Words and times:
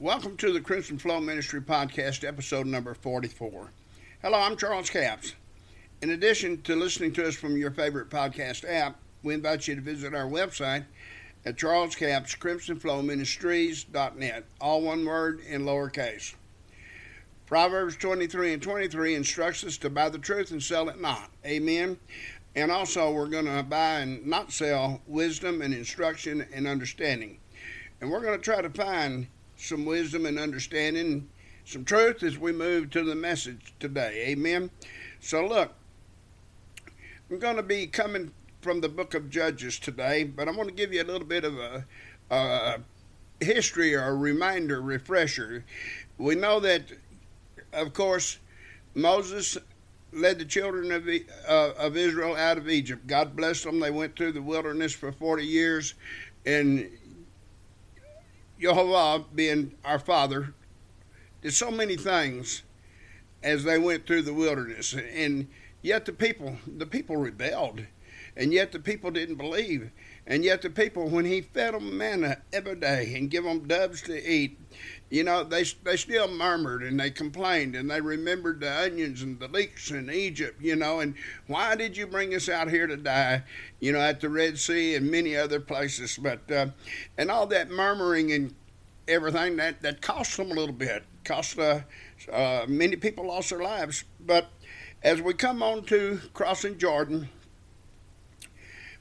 Welcome 0.00 0.36
to 0.36 0.52
the 0.52 0.60
Crimson 0.60 0.96
Flow 0.96 1.18
Ministry 1.18 1.60
Podcast, 1.60 2.22
episode 2.22 2.68
number 2.68 2.94
44. 2.94 3.72
Hello, 4.22 4.38
I'm 4.38 4.56
Charles 4.56 4.90
Capps. 4.90 5.34
In 6.00 6.10
addition 6.10 6.62
to 6.62 6.76
listening 6.76 7.12
to 7.14 7.26
us 7.26 7.34
from 7.34 7.56
your 7.56 7.72
favorite 7.72 8.08
podcast 8.08 8.64
app, 8.64 9.00
we 9.24 9.34
invite 9.34 9.66
you 9.66 9.74
to 9.74 9.80
visit 9.80 10.14
our 10.14 10.26
website 10.26 10.84
at 11.44 11.56
Charles 11.56 11.96
Capps, 11.96 12.36
CrimsonFlowMinistries.net, 12.36 14.44
all 14.60 14.82
one 14.82 15.04
word 15.04 15.40
in 15.40 15.64
lowercase. 15.64 16.36
Proverbs 17.46 17.96
23 17.96 18.52
and 18.52 18.62
23 18.62 19.16
instructs 19.16 19.64
us 19.64 19.76
to 19.78 19.90
buy 19.90 20.08
the 20.08 20.18
truth 20.18 20.52
and 20.52 20.62
sell 20.62 20.88
it 20.88 21.00
not. 21.00 21.28
Amen. 21.44 21.98
And 22.54 22.70
also, 22.70 23.10
we're 23.10 23.26
going 23.26 23.46
to 23.46 23.64
buy 23.64 23.98
and 23.98 24.24
not 24.24 24.52
sell 24.52 25.02
wisdom 25.08 25.60
and 25.60 25.74
instruction 25.74 26.46
and 26.54 26.68
understanding. 26.68 27.40
And 28.00 28.12
we're 28.12 28.22
going 28.22 28.38
to 28.38 28.44
try 28.44 28.62
to 28.62 28.70
find 28.70 29.26
some 29.58 29.84
wisdom 29.84 30.24
and 30.24 30.38
understanding, 30.38 31.28
some 31.64 31.84
truth 31.84 32.22
as 32.22 32.38
we 32.38 32.52
move 32.52 32.90
to 32.90 33.02
the 33.02 33.14
message 33.14 33.74
today. 33.78 34.28
Amen. 34.28 34.70
So, 35.20 35.46
look, 35.46 35.72
I'm 37.30 37.38
going 37.38 37.56
to 37.56 37.62
be 37.62 37.86
coming 37.86 38.32
from 38.62 38.80
the 38.80 38.88
book 38.88 39.14
of 39.14 39.28
Judges 39.28 39.78
today, 39.78 40.24
but 40.24 40.48
I 40.48 40.52
want 40.52 40.68
to 40.68 40.74
give 40.74 40.94
you 40.94 41.02
a 41.02 41.04
little 41.04 41.26
bit 41.26 41.44
of 41.44 41.58
a, 41.58 41.84
a 42.30 42.78
history 43.40 43.94
or 43.94 44.04
a 44.04 44.14
reminder, 44.14 44.80
refresher. 44.80 45.64
We 46.16 46.36
know 46.36 46.60
that, 46.60 46.84
of 47.72 47.92
course, 47.92 48.38
Moses 48.94 49.58
led 50.12 50.38
the 50.38 50.44
children 50.44 50.90
of, 50.92 51.06
uh, 51.48 51.72
of 51.76 51.96
Israel 51.96 52.34
out 52.34 52.58
of 52.58 52.68
Egypt. 52.68 53.06
God 53.06 53.36
blessed 53.36 53.64
them. 53.64 53.80
They 53.80 53.90
went 53.90 54.16
through 54.16 54.32
the 54.32 54.42
wilderness 54.42 54.92
for 54.92 55.12
40 55.12 55.44
years, 55.44 55.94
and 56.46 56.88
Jehovah, 58.58 59.24
being 59.34 59.74
our 59.84 59.98
Father, 59.98 60.54
did 61.42 61.54
so 61.54 61.70
many 61.70 61.96
things 61.96 62.62
as 63.42 63.62
they 63.62 63.78
went 63.78 64.06
through 64.06 64.22
the 64.22 64.34
wilderness, 64.34 64.94
and 64.94 65.48
yet 65.80 66.04
the 66.04 66.12
people, 66.12 66.56
the 66.66 66.86
people 66.86 67.16
rebelled, 67.16 67.82
and 68.36 68.52
yet 68.52 68.72
the 68.72 68.80
people 68.80 69.12
didn't 69.12 69.36
believe, 69.36 69.90
and 70.26 70.44
yet 70.44 70.62
the 70.62 70.70
people, 70.70 71.08
when 71.08 71.24
He 71.24 71.40
fed 71.40 71.74
them 71.74 71.96
manna 71.96 72.42
every 72.52 72.74
day 72.74 73.14
and 73.14 73.30
give 73.30 73.44
them 73.44 73.68
doves 73.68 74.02
to 74.02 74.30
eat, 74.30 74.58
you 75.10 75.24
know, 75.24 75.42
they 75.42 75.64
they 75.84 75.96
still 75.96 76.28
murmured 76.28 76.82
and 76.82 77.00
they 77.00 77.10
complained 77.10 77.74
and 77.74 77.90
they 77.90 78.00
remembered 78.00 78.60
the 78.60 78.70
onions 78.70 79.22
and 79.22 79.38
the 79.40 79.48
leeks 79.48 79.90
in 79.90 80.10
Egypt, 80.10 80.60
you 80.60 80.76
know, 80.76 81.00
and 81.00 81.14
why 81.46 81.74
did 81.74 81.96
you 81.96 82.06
bring 82.06 82.34
us 82.34 82.48
out 82.48 82.70
here 82.70 82.86
to 82.86 82.96
die, 82.96 83.42
you 83.80 83.92
know, 83.92 84.00
at 84.00 84.20
the 84.20 84.28
Red 84.28 84.58
Sea 84.58 84.94
and 84.96 85.10
many 85.10 85.34
other 85.34 85.60
places, 85.60 86.18
but 86.18 86.50
uh, 86.50 86.66
and 87.16 87.30
all 87.30 87.46
that 87.46 87.70
murmuring 87.70 88.32
and 88.32 88.54
everything 89.06 89.56
that 89.56 89.80
that 89.80 90.02
cost 90.02 90.36
them 90.36 90.50
a 90.50 90.54
little 90.54 90.74
bit, 90.74 91.04
cost 91.24 91.58
uh, 91.58 91.80
uh, 92.30 92.66
many 92.68 92.96
people 92.96 93.26
lost 93.26 93.48
their 93.50 93.62
lives, 93.62 94.04
but 94.20 94.50
as 95.02 95.22
we 95.22 95.32
come 95.32 95.62
on 95.62 95.84
to 95.84 96.20
crossing 96.34 96.76
Jordan, 96.76 97.28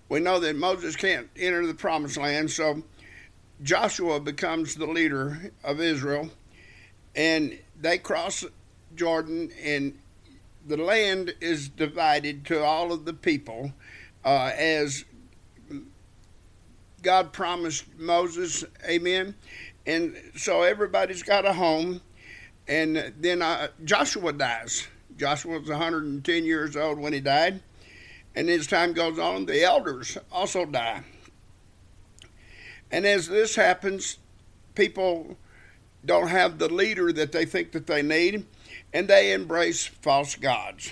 we 0.08 0.22
know 0.22 0.40
that 0.40 0.56
Moses 0.56 0.96
can't 0.96 1.28
enter 1.36 1.66
the 1.68 1.74
promised 1.74 2.18
land, 2.18 2.50
so 2.50 2.82
Joshua 3.64 4.20
becomes 4.20 4.76
the 4.76 4.86
leader 4.86 5.52
of 5.64 5.82
Israel, 5.82 6.30
and 7.16 7.58
they 7.80 7.98
cross 7.98 8.46
Jordan, 8.96 9.52
and 9.64 9.98
the 10.68 10.78
land 10.78 11.34
is 11.42 11.70
divided 11.70 12.46
to 12.46 12.64
all 12.64 12.92
of 12.92 13.06
the 13.06 13.14
people 13.14 13.72
uh, 14.24 14.52
as 14.56 15.06
God 17.02 17.34
promised 17.34 17.86
Moses. 17.98 18.64
Amen. 18.86 19.34
And 19.86 20.16
so 20.36 20.64
everybody's 20.64 21.24
got 21.24 21.46
a 21.46 21.54
home, 21.54 22.02
and 22.68 23.14
then 23.20 23.42
uh, 23.42 23.70
Joshua 23.86 24.34
dies. 24.34 24.88
Joshua 25.18 25.60
was 25.60 25.70
110 25.70 26.46
years 26.46 26.76
old 26.76 27.00
when 27.00 27.14
he 27.14 27.22
died, 27.22 27.64
and 28.36 28.50
as 28.50 28.68
time 28.68 28.94
goes 28.94 29.18
on, 29.18 29.48
the 29.48 29.64
elders 29.64 30.18
also 30.32 30.66
die. 30.66 31.04
And 32.92 33.06
as 33.06 33.28
this 33.28 33.56
happens, 33.56 34.18
people 34.76 35.38
don't 36.06 36.30
have 36.30 36.58
the 36.58 36.70
leader 36.70 37.12
that 37.12 37.32
they 37.32 37.46
think 37.46 37.72
that 37.74 37.88
they 37.88 38.02
need, 38.02 38.46
and 38.94 39.08
they 39.08 39.34
embrace 39.34 39.86
false 39.86 40.36
gods. 40.36 40.92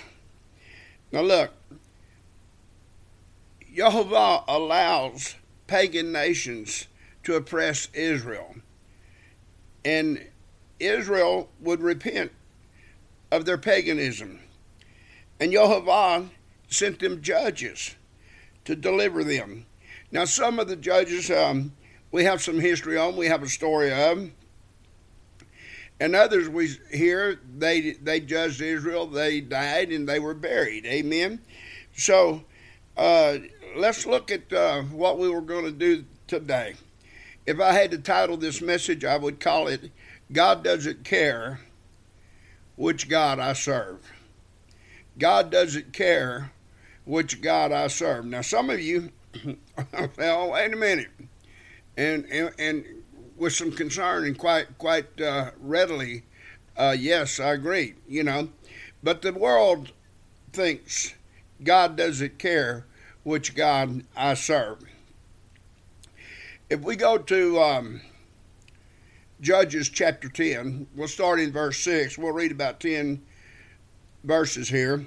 Now 1.12 1.22
look, 1.22 1.52
Jehovah 3.74 4.44
allows 4.48 5.36
pagan 5.66 6.12
nations 6.12 6.86
to 7.24 7.34
oppress 7.34 7.88
Israel. 7.92 8.56
And 9.84 10.26
Israel 10.80 11.48
would 11.60 11.80
repent 11.80 12.32
of 13.30 13.44
their 13.44 13.58
paganism. 13.58 14.40
And 15.40 15.52
Jehovah 15.52 16.28
sent 16.68 16.98
them 17.00 17.22
judges 17.22 17.94
to 18.64 18.74
deliver 18.74 19.24
them. 19.24 19.66
Now, 20.10 20.24
some 20.24 20.58
of 20.58 20.68
the 20.68 20.76
judges 20.76 21.30
um, 21.30 21.72
we 22.10 22.24
have 22.24 22.42
some 22.42 22.60
history 22.60 22.96
on, 22.98 23.16
we 23.16 23.26
have 23.26 23.42
a 23.42 23.48
story 23.48 23.92
of. 23.92 24.30
And 25.98 26.14
others 26.14 26.48
we 26.48 26.76
hear 26.92 27.40
they 27.56 27.92
they 27.92 28.20
judged 28.20 28.60
Israel, 28.60 29.06
they 29.06 29.40
died, 29.40 29.90
and 29.90 30.06
they 30.06 30.18
were 30.18 30.34
buried. 30.34 30.84
Amen. 30.84 31.40
So 31.94 32.44
uh, 32.98 33.38
let's 33.76 34.04
look 34.04 34.30
at 34.30 34.52
uh, 34.52 34.82
what 34.82 35.18
we 35.18 35.30
were 35.30 35.40
going 35.40 35.64
to 35.64 35.72
do 35.72 36.04
today. 36.26 36.74
If 37.46 37.60
I 37.60 37.72
had 37.72 37.92
to 37.92 37.98
title 37.98 38.36
this 38.36 38.60
message, 38.60 39.04
I 39.04 39.16
would 39.16 39.40
call 39.40 39.68
it 39.68 39.90
God 40.32 40.62
Doesn't 40.62 41.04
Care 41.04 41.60
Which 42.76 43.08
God 43.08 43.38
I 43.38 43.54
Serve. 43.54 44.00
God 45.18 45.50
doesn't 45.50 45.92
care 45.92 46.52
which 47.04 47.40
God 47.40 47.72
I 47.72 47.86
serve. 47.86 48.26
Now, 48.26 48.42
some 48.42 48.68
of 48.68 48.80
you, 48.80 49.10
well, 50.18 50.50
wait 50.50 50.72
a 50.72 50.76
minute 50.76 51.08
and 51.96 52.24
and, 52.30 52.52
and 52.58 52.84
with 53.36 53.52
some 53.52 53.72
concern 53.72 54.24
and 54.24 54.38
quite 54.38 54.78
quite 54.78 55.20
uh, 55.20 55.50
readily, 55.60 56.24
uh, 56.76 56.94
yes, 56.98 57.40
I 57.40 57.52
agree. 57.52 57.94
You 58.08 58.24
know, 58.24 58.50
but 59.02 59.22
the 59.22 59.32
world 59.32 59.92
thinks 60.52 61.14
God 61.62 61.96
doesn't 61.96 62.38
care 62.38 62.86
which 63.22 63.54
God 63.54 64.04
I 64.16 64.34
serve. 64.34 64.78
If 66.68 66.80
we 66.80 66.96
go 66.96 67.18
to 67.18 67.60
um, 67.60 68.00
Judges 69.40 69.88
chapter 69.88 70.28
10, 70.28 70.86
we'll 70.96 71.08
start 71.08 71.40
in 71.40 71.52
verse 71.52 71.78
6. 71.80 72.18
We'll 72.18 72.32
read 72.32 72.50
about 72.50 72.80
10 72.80 73.22
verses 74.24 74.68
here. 74.68 75.06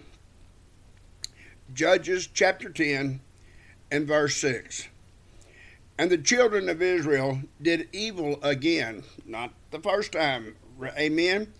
Judges 1.74 2.28
chapter 2.28 2.70
10 2.70 3.20
and 3.92 4.08
verse 4.08 4.38
6. 4.38 4.88
And 6.00 6.10
the 6.10 6.18
children 6.18 6.70
of 6.70 6.82
Israel 6.82 7.42
did 7.62 7.90
evil 7.92 8.40
again, 8.42 9.04
not 9.26 9.52
the 9.72 9.82
first 9.82 10.14
time. 10.14 10.56
Amen. 10.82 11.52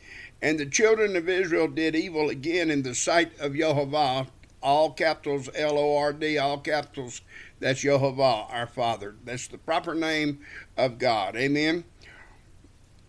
And 0.42 0.58
the 0.58 0.66
children 0.66 1.18
of 1.18 1.28
Israel 1.28 1.68
did 1.68 1.94
evil 1.94 2.30
again 2.30 2.72
in 2.72 2.84
the 2.84 2.96
sight 2.96 3.38
of 3.42 3.54
Jehovah, 3.54 4.28
all 4.64 4.92
capitals 4.92 5.50
L 5.54 5.78
O 5.78 5.98
R 5.98 6.14
D, 6.14 6.38
all 6.38 6.58
capitals. 6.58 7.20
That's 7.60 7.82
Jehovah, 7.82 8.48
our 8.50 8.66
Father. 8.66 9.18
That's 9.26 9.50
the 9.50 9.58
proper 9.58 9.94
name 9.94 10.40
of 10.78 11.00
God. 11.00 11.36
Amen. 11.36 11.84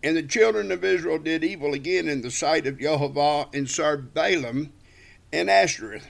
And 0.03 0.17
the 0.17 0.23
children 0.23 0.69
of 0.69 0.83
Israel 0.83 1.17
did 1.17 1.45
evil 1.45 1.73
again 1.73 2.09
in 2.09 2.23
the 2.23 2.31
sight 2.31 2.67
of 2.67 2.77
Jehovah 2.77 3.47
and 3.53 3.69
served 3.69 4.13
Baalim 4.13 4.71
and 5.31 5.49
Ashtoreth. 5.49 6.09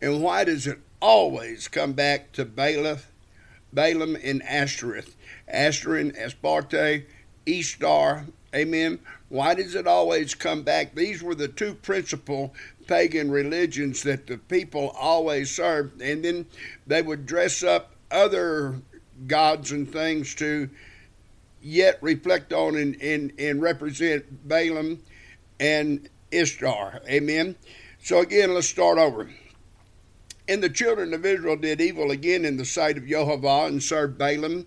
And 0.00 0.22
why 0.22 0.44
does 0.44 0.66
it 0.66 0.78
always 1.02 1.68
come 1.68 1.92
back 1.92 2.32
to 2.32 2.46
Baalim 2.46 3.02
Balaam 3.72 4.16
and 4.22 4.42
Ashtoreth. 4.42 5.16
Ashtoreth, 5.48 6.16
Astarte, 6.16 7.04
Ishtar. 7.46 8.26
Amen. 8.54 8.98
Why 9.28 9.54
does 9.54 9.74
it 9.74 9.86
always 9.86 10.34
come 10.34 10.62
back? 10.62 10.94
These 10.94 11.22
were 11.22 11.34
the 11.34 11.48
two 11.48 11.74
principal 11.74 12.54
pagan 12.86 13.30
religions 13.30 14.02
that 14.04 14.26
the 14.26 14.38
people 14.38 14.90
always 14.98 15.54
served. 15.54 16.00
And 16.00 16.24
then 16.24 16.46
they 16.86 17.02
would 17.02 17.26
dress 17.26 17.62
up 17.62 17.92
other 18.10 18.80
gods 19.26 19.72
and 19.72 19.90
things 19.90 20.34
to 20.36 20.70
yet 21.60 21.98
reflect 22.00 22.52
on 22.52 22.76
and, 22.76 23.00
and, 23.02 23.32
and 23.38 23.60
represent 23.60 24.48
Balaam 24.48 25.02
and 25.58 26.08
Ishtar. 26.30 27.02
Amen. 27.08 27.56
So 28.02 28.20
again, 28.20 28.54
let's 28.54 28.68
start 28.68 28.98
over. 28.98 29.28
And 30.48 30.62
the 30.62 30.70
children 30.70 31.12
of 31.12 31.26
Israel 31.26 31.56
did 31.56 31.80
evil 31.80 32.10
again 32.10 32.44
in 32.44 32.56
the 32.56 32.64
sight 32.64 32.96
of 32.96 33.06
Jehovah 33.06 33.66
and 33.66 33.82
served 33.82 34.18
Balaam 34.18 34.66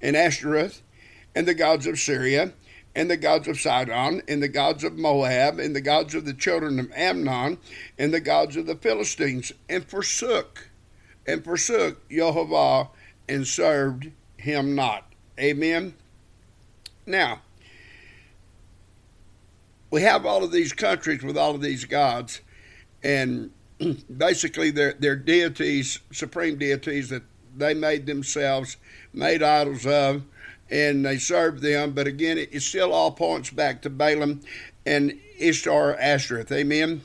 and 0.00 0.16
Ashtoreth 0.16 0.82
and 1.34 1.46
the 1.46 1.54
gods 1.54 1.86
of 1.86 1.98
Syria 1.98 2.52
and 2.94 3.10
the 3.10 3.16
gods 3.16 3.48
of 3.48 3.60
Sidon 3.60 4.22
and 4.28 4.42
the 4.42 4.48
gods 4.48 4.84
of 4.84 4.96
Moab 4.96 5.58
and 5.58 5.74
the 5.74 5.80
gods 5.80 6.14
of 6.14 6.24
the 6.24 6.32
children 6.32 6.78
of 6.78 6.90
Ammon 6.92 7.58
and 7.98 8.14
the 8.14 8.20
gods 8.20 8.56
of 8.56 8.66
the 8.66 8.76
Philistines 8.76 9.52
and 9.68 9.84
forsook 9.84 10.70
and 11.26 11.44
forsook 11.44 12.08
Jehovah 12.08 12.90
and 13.28 13.46
served 13.46 14.10
him 14.38 14.74
not. 14.74 15.12
Amen. 15.38 15.94
Now, 17.04 17.42
we 19.90 20.02
have 20.02 20.24
all 20.24 20.42
of 20.42 20.52
these 20.52 20.72
countries 20.72 21.22
with 21.22 21.36
all 21.36 21.54
of 21.54 21.60
these 21.60 21.84
gods, 21.84 22.40
and 23.02 23.50
basically 24.16 24.70
they're, 24.70 24.94
they're 24.98 25.16
deities, 25.16 26.00
supreme 26.12 26.58
deities 26.58 27.08
that 27.10 27.22
they 27.56 27.74
made 27.74 28.06
themselves, 28.06 28.76
made 29.12 29.42
idols 29.42 29.86
of, 29.86 30.22
and 30.70 31.04
they 31.04 31.18
served 31.18 31.62
them. 31.62 31.92
But 31.92 32.06
again, 32.06 32.38
it, 32.38 32.50
it 32.52 32.60
still 32.60 32.92
all 32.92 33.10
points 33.10 33.50
back 33.50 33.82
to 33.82 33.90
Balaam 33.90 34.40
and 34.84 35.18
Ishtar 35.38 35.96
Ashtoreth. 35.96 36.52
Amen. 36.52 37.02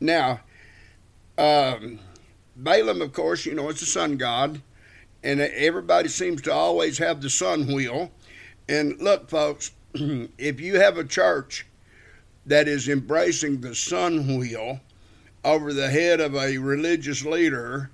Now, 0.00 0.40
um, 1.36 1.98
Balaam, 2.56 3.02
of 3.02 3.12
course, 3.12 3.46
you 3.46 3.54
know, 3.54 3.68
it's 3.68 3.82
a 3.82 3.86
sun 3.86 4.16
god, 4.16 4.62
and 5.22 5.40
everybody 5.40 6.08
seems 6.08 6.42
to 6.42 6.52
always 6.52 6.98
have 6.98 7.20
the 7.20 7.30
sun 7.30 7.66
wheel. 7.66 8.10
And 8.68 9.00
look, 9.00 9.28
folks, 9.28 9.72
if 9.94 10.60
you 10.60 10.80
have 10.80 10.96
a 10.96 11.04
church 11.04 11.66
that 12.46 12.68
is 12.68 12.88
embracing 12.88 13.60
the 13.60 13.74
sun 13.74 14.38
wheel 14.38 14.80
over 15.44 15.72
the 15.72 15.90
head 15.90 16.20
of 16.20 16.34
a 16.34 16.58
religious 16.58 17.24
leader, 17.24 17.90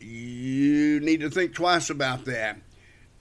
you 0.00 1.00
need 1.00 1.20
to 1.20 1.30
think 1.30 1.54
twice 1.54 1.90
about 1.90 2.24
that. 2.26 2.58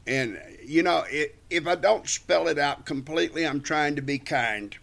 And, 0.06 0.42
you 0.64 0.84
know, 0.84 1.04
if 1.50 1.68
I 1.68 1.76
don't 1.76 2.08
spell 2.08 2.48
it 2.48 2.58
out 2.58 2.86
completely, 2.86 3.46
I'm 3.46 3.62
trying 3.62 3.96
to 3.96 4.02
be 4.02 4.20
kind. 4.20 4.78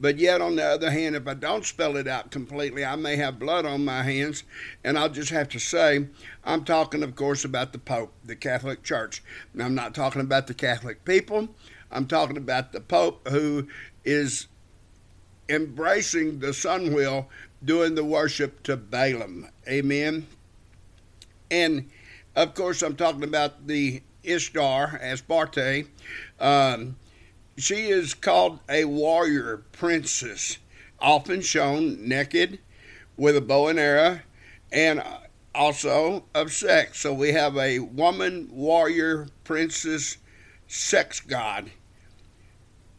But 0.00 0.18
yet, 0.18 0.40
on 0.40 0.54
the 0.54 0.64
other 0.64 0.92
hand, 0.92 1.16
if 1.16 1.26
I 1.26 1.34
don't 1.34 1.64
spell 1.64 1.96
it 1.96 2.06
out 2.06 2.30
completely, 2.30 2.84
I 2.84 2.94
may 2.94 3.16
have 3.16 3.40
blood 3.40 3.66
on 3.66 3.84
my 3.84 4.04
hands. 4.04 4.44
And 4.84 4.96
I'll 4.96 5.08
just 5.08 5.30
have 5.30 5.48
to 5.48 5.58
say, 5.58 6.06
I'm 6.44 6.64
talking, 6.64 7.02
of 7.02 7.16
course, 7.16 7.44
about 7.44 7.72
the 7.72 7.80
Pope, 7.80 8.12
the 8.24 8.36
Catholic 8.36 8.84
Church. 8.84 9.22
I'm 9.58 9.74
not 9.74 9.96
talking 9.96 10.22
about 10.22 10.46
the 10.46 10.54
Catholic 10.54 11.04
people. 11.04 11.48
I'm 11.90 12.06
talking 12.06 12.36
about 12.36 12.72
the 12.72 12.80
Pope 12.80 13.26
who 13.28 13.66
is 14.04 14.46
embracing 15.48 16.38
the 16.38 16.54
sun 16.54 16.94
wheel, 16.94 17.28
doing 17.64 17.94
the 17.94 18.04
worship 18.04 18.62
to 18.64 18.76
Balaam. 18.76 19.48
Amen. 19.68 20.26
And 21.50 21.90
of 22.36 22.54
course, 22.54 22.82
I'm 22.82 22.96
talking 22.96 23.24
about 23.24 23.66
the 23.66 24.02
Ishtar 24.22 24.98
Astarte. 25.02 25.86
Um, 26.38 26.96
she 27.56 27.88
is 27.88 28.14
called 28.14 28.60
a 28.68 28.84
warrior 28.84 29.64
princess, 29.72 30.58
often 31.00 31.40
shown 31.40 32.08
naked 32.08 32.58
with 33.16 33.36
a 33.36 33.40
bow 33.40 33.68
and 33.68 33.78
arrow, 33.78 34.20
and 34.70 35.02
also 35.54 36.24
of 36.34 36.52
sex. 36.52 37.00
So 37.00 37.12
we 37.12 37.32
have 37.32 37.56
a 37.56 37.80
woman 37.80 38.48
warrior 38.52 39.28
princess 39.44 40.18
sex 40.68 41.20
god 41.20 41.70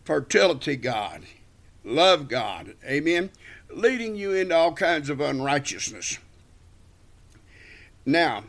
fertility 0.10 0.76
God, 0.76 1.22
love 1.84 2.30
God, 2.30 2.74
amen, 2.84 3.30
leading 3.72 4.16
you 4.16 4.34
into 4.34 4.56
all 4.56 4.74
kinds 4.74 5.10
of 5.10 5.22
unrighteousness. 5.22 6.20
Now, 8.06 8.44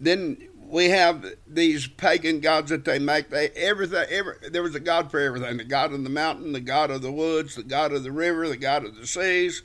then 0.00 0.48
we 0.68 0.90
have 0.90 1.24
these 1.46 1.86
pagan 1.86 2.40
gods 2.40 2.70
that 2.70 2.84
they 2.84 2.98
make. 2.98 3.30
They 3.30 3.48
everything. 3.50 4.06
Every, 4.10 4.34
there 4.50 4.62
was 4.62 4.74
a 4.74 4.80
god 4.80 5.10
for 5.10 5.20
everything: 5.20 5.56
the 5.56 5.64
god 5.64 5.92
of 5.92 6.02
the 6.02 6.10
mountain, 6.10 6.52
the 6.52 6.60
god 6.60 6.90
of 6.90 7.02
the 7.02 7.12
woods, 7.12 7.54
the 7.54 7.62
god 7.62 7.92
of 7.92 8.02
the 8.02 8.12
river, 8.12 8.48
the 8.48 8.56
god 8.56 8.84
of 8.84 8.96
the 8.96 9.06
seas. 9.06 9.62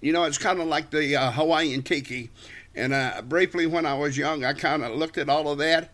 You 0.00 0.12
know, 0.12 0.24
it's 0.24 0.38
kind 0.38 0.60
of 0.60 0.66
like 0.66 0.90
the 0.90 1.16
uh, 1.16 1.30
Hawaiian 1.32 1.82
tiki. 1.82 2.30
And 2.74 2.92
uh, 2.92 3.22
briefly, 3.22 3.66
when 3.66 3.86
I 3.86 3.94
was 3.94 4.18
young, 4.18 4.44
I 4.44 4.52
kind 4.52 4.82
of 4.84 4.96
looked 4.96 5.16
at 5.16 5.28
all 5.28 5.48
of 5.50 5.58
that, 5.58 5.92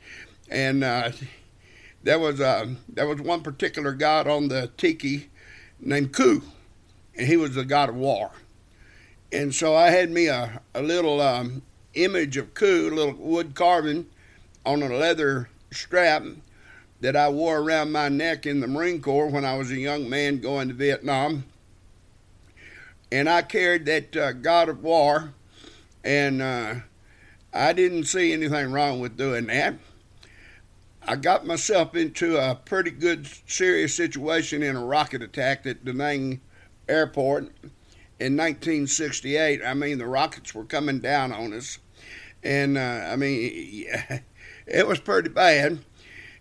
and 0.49 0.83
uh, 0.83 1.13
there 2.03 2.19
was 2.19 2.41
a 2.41 2.75
there 2.89 3.07
was 3.07 3.21
one 3.21 3.43
particular 3.43 3.93
god 3.93 4.27
on 4.27 4.49
the 4.49 4.71
tiki 4.77 5.31
named 5.79 6.13
Ku, 6.13 6.43
and 7.21 7.29
he 7.29 7.37
was 7.37 7.55
the 7.55 7.67
god 7.67 7.91
of 7.91 7.95
war. 7.97 8.31
And 9.31 9.55
so 9.55 9.77
I 9.77 9.91
had 9.91 10.11
me 10.11 10.29
a, 10.29 10.63
a 10.75 10.81
little 10.81 11.21
um, 11.21 11.61
image 11.93 12.39
of 12.39 12.55
Ku, 12.55 12.89
a 12.91 12.95
little 12.95 13.13
wood 13.13 13.55
carving 13.55 14.07
on 14.65 14.83
a 14.83 14.89
leather 14.89 15.51
strap 15.71 16.25
that 17.03 17.17
I 17.17 17.29
wore 17.29 17.59
around 17.59 17.93
my 17.93 18.09
neck 18.09 18.47
in 18.47 18.61
the 18.61 18.67
Marine 18.67 19.03
Corps 19.03 19.29
when 19.29 19.45
I 19.45 19.59
was 19.59 19.71
a 19.71 19.77
young 19.77 20.09
man 20.09 20.41
going 20.41 20.69
to 20.69 20.75
Vietnam. 20.75 21.45
And 23.13 23.29
I 23.29 23.43
carried 23.43 23.85
that 23.85 24.17
uh, 24.17 24.33
God 24.33 24.71
of 24.71 24.83
War, 24.83 25.35
and 26.03 26.41
uh, 26.41 26.75
I 27.53 27.75
didn't 27.75 28.05
see 28.05 28.33
anything 28.33 28.73
wrong 28.73 28.99
with 28.99 29.19
doing 29.19 29.47
that. 29.49 29.75
I 31.03 31.17
got 31.17 31.47
myself 31.47 31.95
into 31.95 32.39
a 32.39 32.55
pretty 32.55 32.93
good, 32.93 33.29
serious 33.47 33.95
situation 33.95 34.63
in 34.63 34.75
a 34.75 34.85
rocket 34.85 35.21
attack 35.21 35.67
at 35.67 35.85
Da 35.85 35.93
Nang 35.93 36.41
Airport 36.91 37.45
in 38.19 38.37
1968. 38.37 39.61
I 39.65 39.75
mean, 39.75 39.99
the 39.99 40.07
rockets 40.07 40.55
were 40.55 40.65
coming 40.65 41.01
down 41.01 41.33
on 41.33 41.53
us, 41.53 41.79
and 42.43 42.77
uh, 42.77 43.09
I 43.11 43.17
mean, 43.17 43.87
it 44.67 44.87
was 44.87 45.01
pretty 45.01 45.31
bad. 45.31 45.79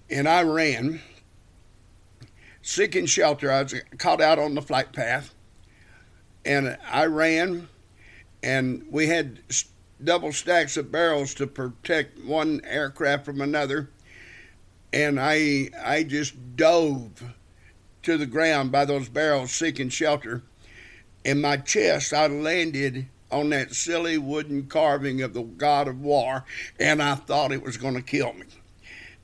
And 0.10 0.28
I 0.28 0.42
ran, 0.42 1.02
seeking 2.62 3.06
shelter. 3.06 3.52
I 3.52 3.64
was 3.64 3.76
caught 3.98 4.22
out 4.22 4.40
on 4.40 4.56
the 4.56 4.62
flight 4.62 4.92
path, 4.92 5.34
and 6.44 6.78
I 6.90 7.06
ran, 7.06 7.70
and 8.42 8.86
we 8.90 9.08
had 9.08 9.40
double 10.04 10.32
stacks 10.32 10.78
of 10.78 10.92
barrels 10.92 11.34
to 11.36 11.46
protect 11.46 12.24
one 12.26 12.62
aircraft 12.66 13.26
from 13.26 13.42
another 13.42 13.90
and 14.92 15.20
I 15.20 15.70
I 15.84 16.04
just 16.04 16.56
dove 16.56 17.24
to 18.04 18.18
the 18.18 18.26
ground 18.26 18.72
by 18.72 18.86
those 18.86 19.10
barrels 19.10 19.52
seeking 19.52 19.90
shelter. 19.90 20.42
In 21.24 21.42
my 21.42 21.58
chest, 21.58 22.14
I 22.14 22.28
landed 22.28 23.08
on 23.32 23.50
that 23.50 23.74
silly 23.74 24.18
wooden 24.18 24.68
carving 24.68 25.22
of 25.22 25.34
the 25.34 25.44
god 25.44 25.88
of 25.88 26.02
war, 26.02 26.46
and 26.80 27.02
I 27.02 27.16
thought 27.16 27.52
it 27.52 27.64
was 27.64 27.78
going 27.78 27.96
to 27.96 28.02
kill 28.02 28.34
me. 28.34 28.46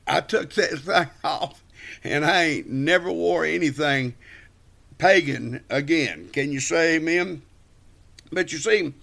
I 0.05 0.21
took 0.21 0.53
that 0.53 0.79
thing 0.79 1.09
off, 1.23 1.63
and 2.03 2.25
I 2.25 2.43
ain't 2.43 2.69
never 2.69 3.11
wore 3.11 3.45
anything 3.45 4.15
pagan 4.97 5.63
again. 5.69 6.29
Can 6.31 6.51
you 6.51 6.59
say 6.59 6.95
amen? 6.95 7.41
But 8.31 8.51
you 8.51 8.59
see, 8.59 8.93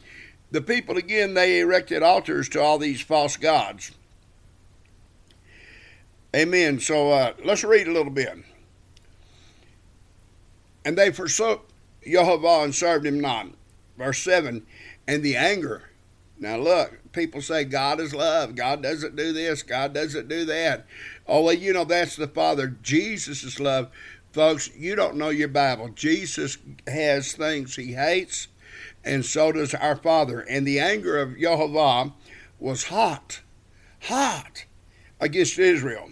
the 0.50 0.60
people 0.60 0.96
again, 0.96 1.34
they 1.34 1.60
erected 1.60 2.02
altars 2.02 2.48
to 2.50 2.60
all 2.60 2.78
these 2.78 3.00
false 3.00 3.36
gods. 3.36 3.92
Amen. 6.34 6.80
So 6.80 7.10
uh, 7.10 7.32
let's 7.44 7.64
read 7.64 7.88
a 7.88 7.92
little 7.92 8.12
bit. 8.12 8.38
And 10.84 10.96
they 10.96 11.12
forsook 11.12 11.68
Jehovah 12.04 12.64
and 12.64 12.74
served 12.74 13.06
him 13.06 13.20
not. 13.20 13.48
Verse 13.96 14.22
7 14.22 14.66
And 15.06 15.22
the 15.22 15.36
anger. 15.36 15.90
Now 16.38 16.56
look, 16.56 16.98
people 17.12 17.40
say 17.40 17.64
God 17.64 18.00
is 18.00 18.14
love. 18.14 18.56
God 18.56 18.82
doesn't 18.82 19.14
do 19.14 19.32
this. 19.32 19.62
God 19.62 19.94
doesn't 19.94 20.28
do 20.28 20.44
that. 20.46 20.86
Oh, 21.26 21.42
well, 21.42 21.54
you 21.54 21.72
know, 21.72 21.84
that's 21.84 22.16
the 22.16 22.26
Father. 22.26 22.76
Jesus 22.82 23.44
is 23.44 23.60
love. 23.60 23.90
Folks, 24.32 24.70
you 24.74 24.96
don't 24.96 25.16
know 25.16 25.28
your 25.28 25.48
Bible. 25.48 25.90
Jesus 25.90 26.58
has 26.86 27.32
things 27.32 27.76
he 27.76 27.92
hates, 27.92 28.48
and 29.04 29.24
so 29.24 29.52
does 29.52 29.74
our 29.74 29.94
Father. 29.94 30.40
And 30.40 30.66
the 30.66 30.80
anger 30.80 31.18
of 31.18 31.38
Jehovah 31.38 32.12
was 32.58 32.84
hot, 32.84 33.42
hot 34.00 34.64
against 35.20 35.58
Israel 35.58 36.10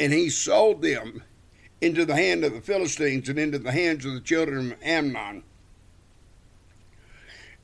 and 0.00 0.12
he 0.12 0.30
sold 0.30 0.82
them 0.82 1.22
into 1.80 2.04
the 2.04 2.16
hand 2.16 2.44
of 2.44 2.52
the 2.52 2.60
Philistines 2.60 3.28
and 3.28 3.38
into 3.38 3.58
the 3.58 3.72
hands 3.72 4.04
of 4.04 4.12
the 4.12 4.20
children 4.20 4.72
of 4.72 4.82
Ammon. 4.82 5.42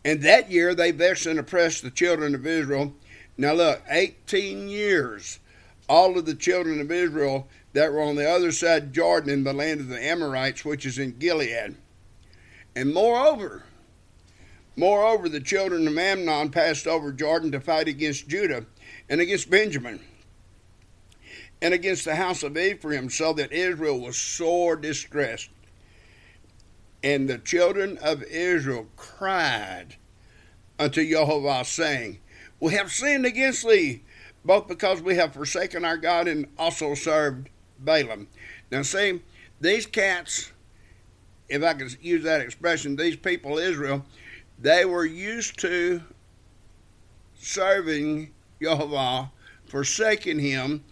And 0.05 0.23
that 0.23 0.51
year 0.51 0.75
they 0.75 0.93
vexed 0.93 1.27
and 1.27 1.39
oppressed 1.39 1.83
the 1.83 1.91
children 1.91 2.35
of 2.35 2.47
Israel. 2.47 2.95
Now 3.37 3.53
look, 3.53 3.83
18 3.89 4.69
years, 4.69 5.41
all 5.89 6.17
of 6.17 6.27
the 6.27 6.35
children 6.35 6.81
of 6.81 6.91
Israel 6.91 7.49
that 7.73 7.93
were 7.93 8.03
on 8.03 8.17
the 8.17 8.29
other 8.29 8.53
side 8.53 8.85
of 8.85 8.93
Jordan 8.93 9.31
in 9.31 9.45
the 9.45 9.53
land 9.53 9.81
of 9.81 9.89
the 9.89 10.03
Amorites, 10.03 10.65
which 10.65 10.87
is 10.87 10.99
in 10.99 11.19
Gilead. 11.19 11.77
And 12.75 12.95
moreover, 12.95 13.65
moreover, 14.77 15.29
the 15.29 15.41
children 15.41 15.87
of 15.87 15.99
Ammon 15.99 16.51
passed 16.51 16.87
over 16.87 17.13
Jordan 17.13 17.53
to 17.53 17.61
fight 17.61 17.89
against 17.89 18.29
Judah 18.29 18.65
and 19.09 19.21
against 19.21 19.51
Benjamin 19.51 20.01
and 21.63 21.73
against 21.73 22.05
the 22.05 22.17
house 22.17 22.43
of 22.43 22.57
Ephraim, 22.57 23.09
so 23.11 23.33
that 23.33 23.53
Israel 23.53 24.01
was 24.01 24.17
sore 24.17 24.77
distressed. 24.77 25.51
And 27.03 27.29
the 27.29 27.39
children 27.39 27.99
of 27.99 28.23
Israel 28.25 28.87
cried 28.97 29.97
unto 30.79 31.09
Jehovah, 31.09 31.65
saying, 31.65 32.19
We 32.61 32.75
have 32.75 32.91
sinned 32.91 33.27
against 33.27 33.67
thee, 33.67 34.03
both 34.45 34.69
because 34.69 35.01
we 35.01 35.17
have 35.17 35.33
forsaken 35.33 35.85
our 35.85 35.97
God 35.97 36.29
and 36.29 36.47
also 36.59 36.95
served 36.95 37.49
Balaam. 37.79 38.29
Now, 38.71 38.83
see, 38.83 39.23
these 39.61 39.87
cats, 39.87 40.53
if 41.49 41.63
I 41.63 41.75
could 41.75 41.97
use 42.03 42.25
that 42.25 42.41
expression, 42.41 42.97
these 42.97 43.17
people, 43.17 43.59
Israel, 43.59 44.05
they 44.59 44.85
were 44.85 45.05
used 45.05 45.59
to 45.61 46.03
serving 47.39 48.33
Jehovah, 48.61 49.31
forsaking 49.67 50.39
him, 50.39 50.85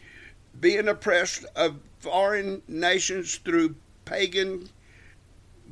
being 0.65 0.89
oppressed 0.89 1.45
of 1.55 1.77
foreign 1.99 2.63
nations 2.67 3.37
through 3.37 3.75
pagan 4.07 4.67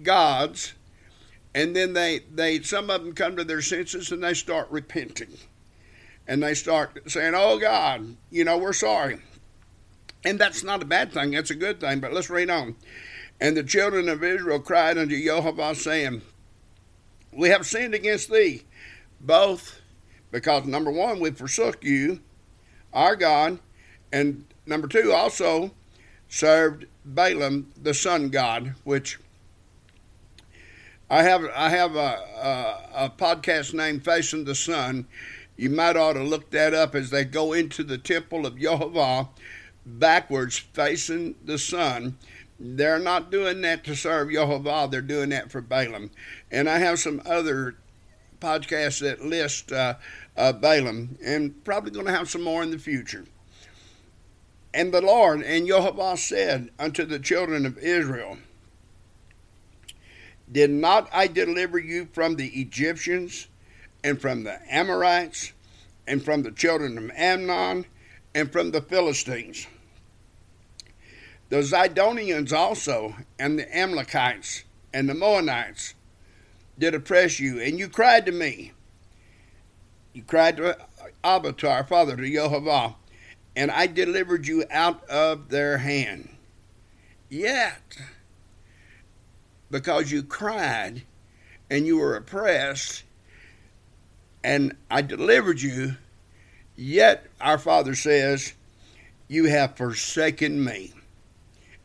gods, 0.03 0.75
and 1.55 1.75
then 1.75 1.95
they, 1.95 2.21
they 2.31 2.61
some 2.61 2.91
of 2.91 3.03
them 3.03 3.15
come 3.15 3.35
to 3.37 3.43
their 3.43 3.63
senses 3.63 4.13
and 4.13 4.23
they 4.23 4.35
start 4.35 4.71
repenting. 4.71 5.39
And 6.29 6.43
they 6.43 6.53
start 6.53 7.11
saying, 7.11 7.33
Oh 7.35 7.59
God, 7.59 8.19
you 8.31 8.45
know, 8.45 8.59
we're 8.59 8.75
sorry. 8.75 9.21
And 10.27 10.39
that's 10.39 10.63
not 10.63 10.83
a 10.83 10.85
bad 10.85 11.11
thing, 11.11 11.31
that's 11.31 11.51
a 11.51 11.55
good 11.55 11.81
thing, 11.81 12.01
but 12.01 12.13
let's 12.13 12.29
read 12.29 12.51
on. 12.51 12.77
And 13.41 13.57
the 13.57 13.63
children 13.63 14.11
of 14.11 14.23
Israel 14.23 14.61
cried 14.61 14.99
unto 14.99 15.19
Jehovah, 15.19 15.75
saying, 15.75 16.21
We 17.33 17.49
have 17.49 17.65
sinned 17.65 17.95
against 17.95 18.31
thee, 18.31 18.65
both 19.23 19.81
because 20.31 20.67
number 20.67 20.91
one, 20.91 21.19
we 21.19 21.31
forsook 21.31 21.83
you, 21.83 22.21
our 22.93 23.17
God, 23.17 23.59
and 24.13 24.45
number 24.67 24.87
two, 24.87 25.13
also 25.13 25.73
served 26.29 26.87
Balaam, 27.05 27.73
the 27.81 27.95
sun 27.95 28.29
god, 28.29 28.75
which 28.85 29.19
I 31.11 31.23
have 31.23 31.45
I 31.55 31.69
have 31.71 31.97
a, 31.97 31.99
a, 31.99 33.05
a, 33.05 33.11
podcast 33.11 33.75
named 33.75 34.05
Facing 34.05 34.45
the 34.45 34.55
Sun. 34.55 35.07
You 35.57 35.71
might 35.71 35.97
ought 35.97 36.15
to 36.15 36.23
look 36.23 36.51
that 36.51 36.73
up 36.75 36.95
as 36.95 37.11
they 37.11 37.25
go 37.25 37.53
into 37.53 37.85
the 37.85 37.99
temple 37.99 38.47
of 38.47 38.59
Jehovah 38.59 39.29
backwards, 39.85 40.59
facing 40.59 41.35
the 41.45 41.59
sun. 41.59 42.17
They're 42.59 42.99
not 42.99 43.31
doing 43.31 43.61
that 43.63 43.85
to 43.85 43.97
serve 43.97 44.31
Jehovah, 44.31 44.89
they're 44.91 45.01
doing 45.01 45.31
that 45.31 45.51
for 45.51 45.61
Balaam. 45.61 46.11
And 46.51 46.69
I 46.69 46.79
have 46.79 46.99
some 46.99 47.21
other 47.27 47.77
podcasts 48.41 49.01
that 49.01 49.25
list 49.25 49.73
uh, 49.73 49.95
uh, 50.37 50.53
Balaam, 50.53 51.19
and 51.25 51.65
probably 51.65 51.91
going 51.91 52.07
to 52.07 52.13
have 52.13 52.31
some 52.31 52.43
more 52.43 52.63
in 52.63 52.71
the 52.71 52.79
future. 52.79 53.25
And 54.75 54.93
the 54.93 55.03
Lord 55.03 55.43
and 55.43 55.67
Jehovah 55.67 56.17
said 56.17 56.71
unto 56.79 57.05
the 57.05 57.19
children 57.19 57.67
of 57.67 57.79
Israel, 57.79 58.39
Did 60.51 60.71
not 60.71 61.09
I 61.13 61.27
deliver 61.27 61.79
you 61.79 62.09
from 62.13 62.37
the 62.37 62.49
Egyptians, 62.49 63.49
and 64.03 64.21
from 64.21 64.45
the 64.45 64.59
Amorites, 64.73 65.53
and 66.07 66.25
from 66.25 66.43
the 66.43 66.51
children 66.51 66.97
of 66.99 67.11
Ammon, 67.15 67.87
and 68.35 68.51
from 68.51 68.71
the 68.71 68.81
Philistines? 68.81 69.67
The 71.51 71.59
Zidonians 71.59 72.53
also, 72.53 73.15
and 73.39 73.59
the 73.59 73.77
Amalekites, 73.77 74.65
and 74.95 75.07
the 75.07 75.15
Moabites 75.15 75.95
did 76.79 76.95
oppress 76.95 77.39
you, 77.39 77.61
and 77.61 77.79
you 77.79 77.89
cried 77.89 78.25
to 78.25 78.33
me. 78.33 78.73
You 80.15 80.23
cried 80.23 80.57
to 80.57 80.79
Abba, 81.23 81.53
to 81.53 81.71
our 81.71 81.85
father, 81.85 82.17
to 82.17 82.31
Jehovah, 82.31 82.97
and 83.55 83.71
I 83.71 83.87
delivered 83.87 84.47
you 84.47 84.65
out 84.71 85.05
of 85.09 85.49
their 85.49 85.79
hand. 85.79 86.29
Yet, 87.29 87.97
because 89.71 90.11
you 90.11 90.23
cried 90.23 91.03
and 91.71 91.87
you 91.87 91.99
were 91.99 92.17
oppressed, 92.17 93.05
and 94.45 94.77
I 94.91 95.03
delivered 95.03 95.61
you, 95.61 95.97
yet 96.77 97.27
our 97.41 97.59
Father 97.59 97.95
says, 97.95 98.53
You 99.29 99.47
have 99.47 99.77
forsaken 99.77 100.63
me 100.65 100.93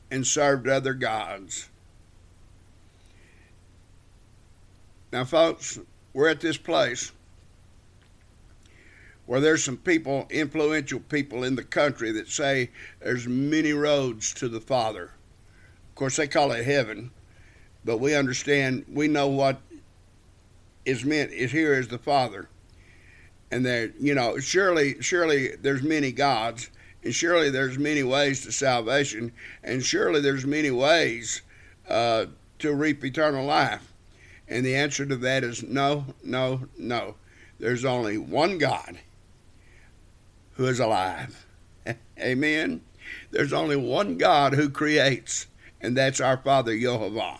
and 0.10 0.26
served 0.26 0.68
other 0.68 0.94
gods. 0.94 1.70
Now, 5.12 5.24
folks, 5.24 5.80
we're 6.14 6.30
at 6.30 6.42
this 6.42 6.58
place 6.58 7.12
where 9.28 9.42
there's 9.42 9.64
some 9.64 9.78
people, 9.78 10.26
influential 10.30 11.02
people 11.02 11.44
in 11.44 11.56
the 11.56 11.64
country 11.64 12.12
that 12.14 12.30
say 12.30 12.72
there's 13.02 13.28
many 13.28 13.74
roads 13.74 14.34
to 14.34 14.48
the 14.48 14.62
Father. 14.62 15.12
Of 15.90 15.96
course, 15.96 16.16
they 16.16 16.28
call 16.28 16.54
it 16.54 16.66
heaven, 16.66 17.12
but 17.84 18.00
we 18.00 18.16
understand, 18.16 18.86
we 18.92 19.08
know 19.08 19.28
what 19.28 19.62
is 20.86 21.04
meant 21.04 21.32
is 21.32 21.52
here 21.52 21.74
is 21.74 21.90
the 21.90 21.98
Father. 21.98 22.48
And 23.52 23.66
there, 23.66 23.92
you 24.00 24.16
know, 24.16 24.40
surely, 24.40 25.02
surely 25.02 25.56
there's 25.58 25.84
many 25.84 26.14
gods, 26.14 26.70
and 27.04 27.14
surely 27.14 27.50
there's 27.50 27.78
many 27.78 28.04
ways 28.04 28.44
to 28.46 28.52
salvation, 28.54 29.34
and 29.62 29.84
surely 29.84 30.22
there's 30.22 30.46
many 30.46 30.72
ways 30.72 31.42
uh, 31.90 32.28
to 32.60 32.74
reap 32.74 33.04
eternal 33.04 33.46
life. 33.46 33.94
And 34.48 34.66
the 34.66 34.76
answer 34.76 35.06
to 35.06 35.18
that 35.18 35.44
is 35.44 35.64
no, 35.64 36.06
no, 36.24 36.62
no. 36.78 37.16
There's 37.60 37.84
only 37.84 38.18
one 38.18 38.58
God 38.58 39.00
who 40.58 40.66
is 40.66 40.80
alive. 40.80 41.46
Amen. 42.20 42.82
There's 43.32 43.54
only 43.54 43.76
one 43.76 44.18
God 44.18 44.54
who 44.54 44.70
creates, 44.70 45.48
and 45.80 45.96
that's 45.96 46.20
our 46.20 46.38
Father 46.38 46.78
Jehovah. 46.78 47.40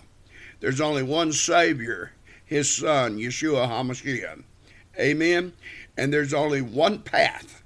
There's 0.60 0.80
only 0.80 1.04
one 1.04 1.34
Savior, 1.34 2.14
His 2.46 2.72
Son, 2.72 3.18
Yeshua 3.18 3.68
HaMashiach. 3.68 4.44
Amen. 5.00 5.54
And 5.98 6.14
there's 6.14 6.34
only 6.34 6.62
one 6.62 7.00
path 7.00 7.64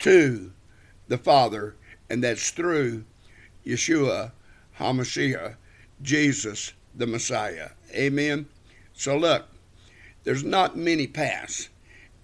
to 0.00 0.52
the 1.08 1.18
Father, 1.18 1.74
and 2.08 2.22
that's 2.22 2.50
through 2.50 3.04
Yeshua 3.66 4.32
HaMashiach, 4.78 5.56
Jesus 6.02 6.72
the 6.94 7.06
Messiah. 7.06 7.70
Amen. 7.94 8.46
So 8.92 9.16
look, 9.16 9.46
there's 10.24 10.44
not 10.44 10.76
many 10.76 11.06
paths. 11.06 11.68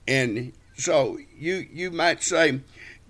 And 0.07 0.53
so 0.77 1.19
you 1.37 1.67
you 1.73 1.91
might 1.91 2.23
say, 2.23 2.61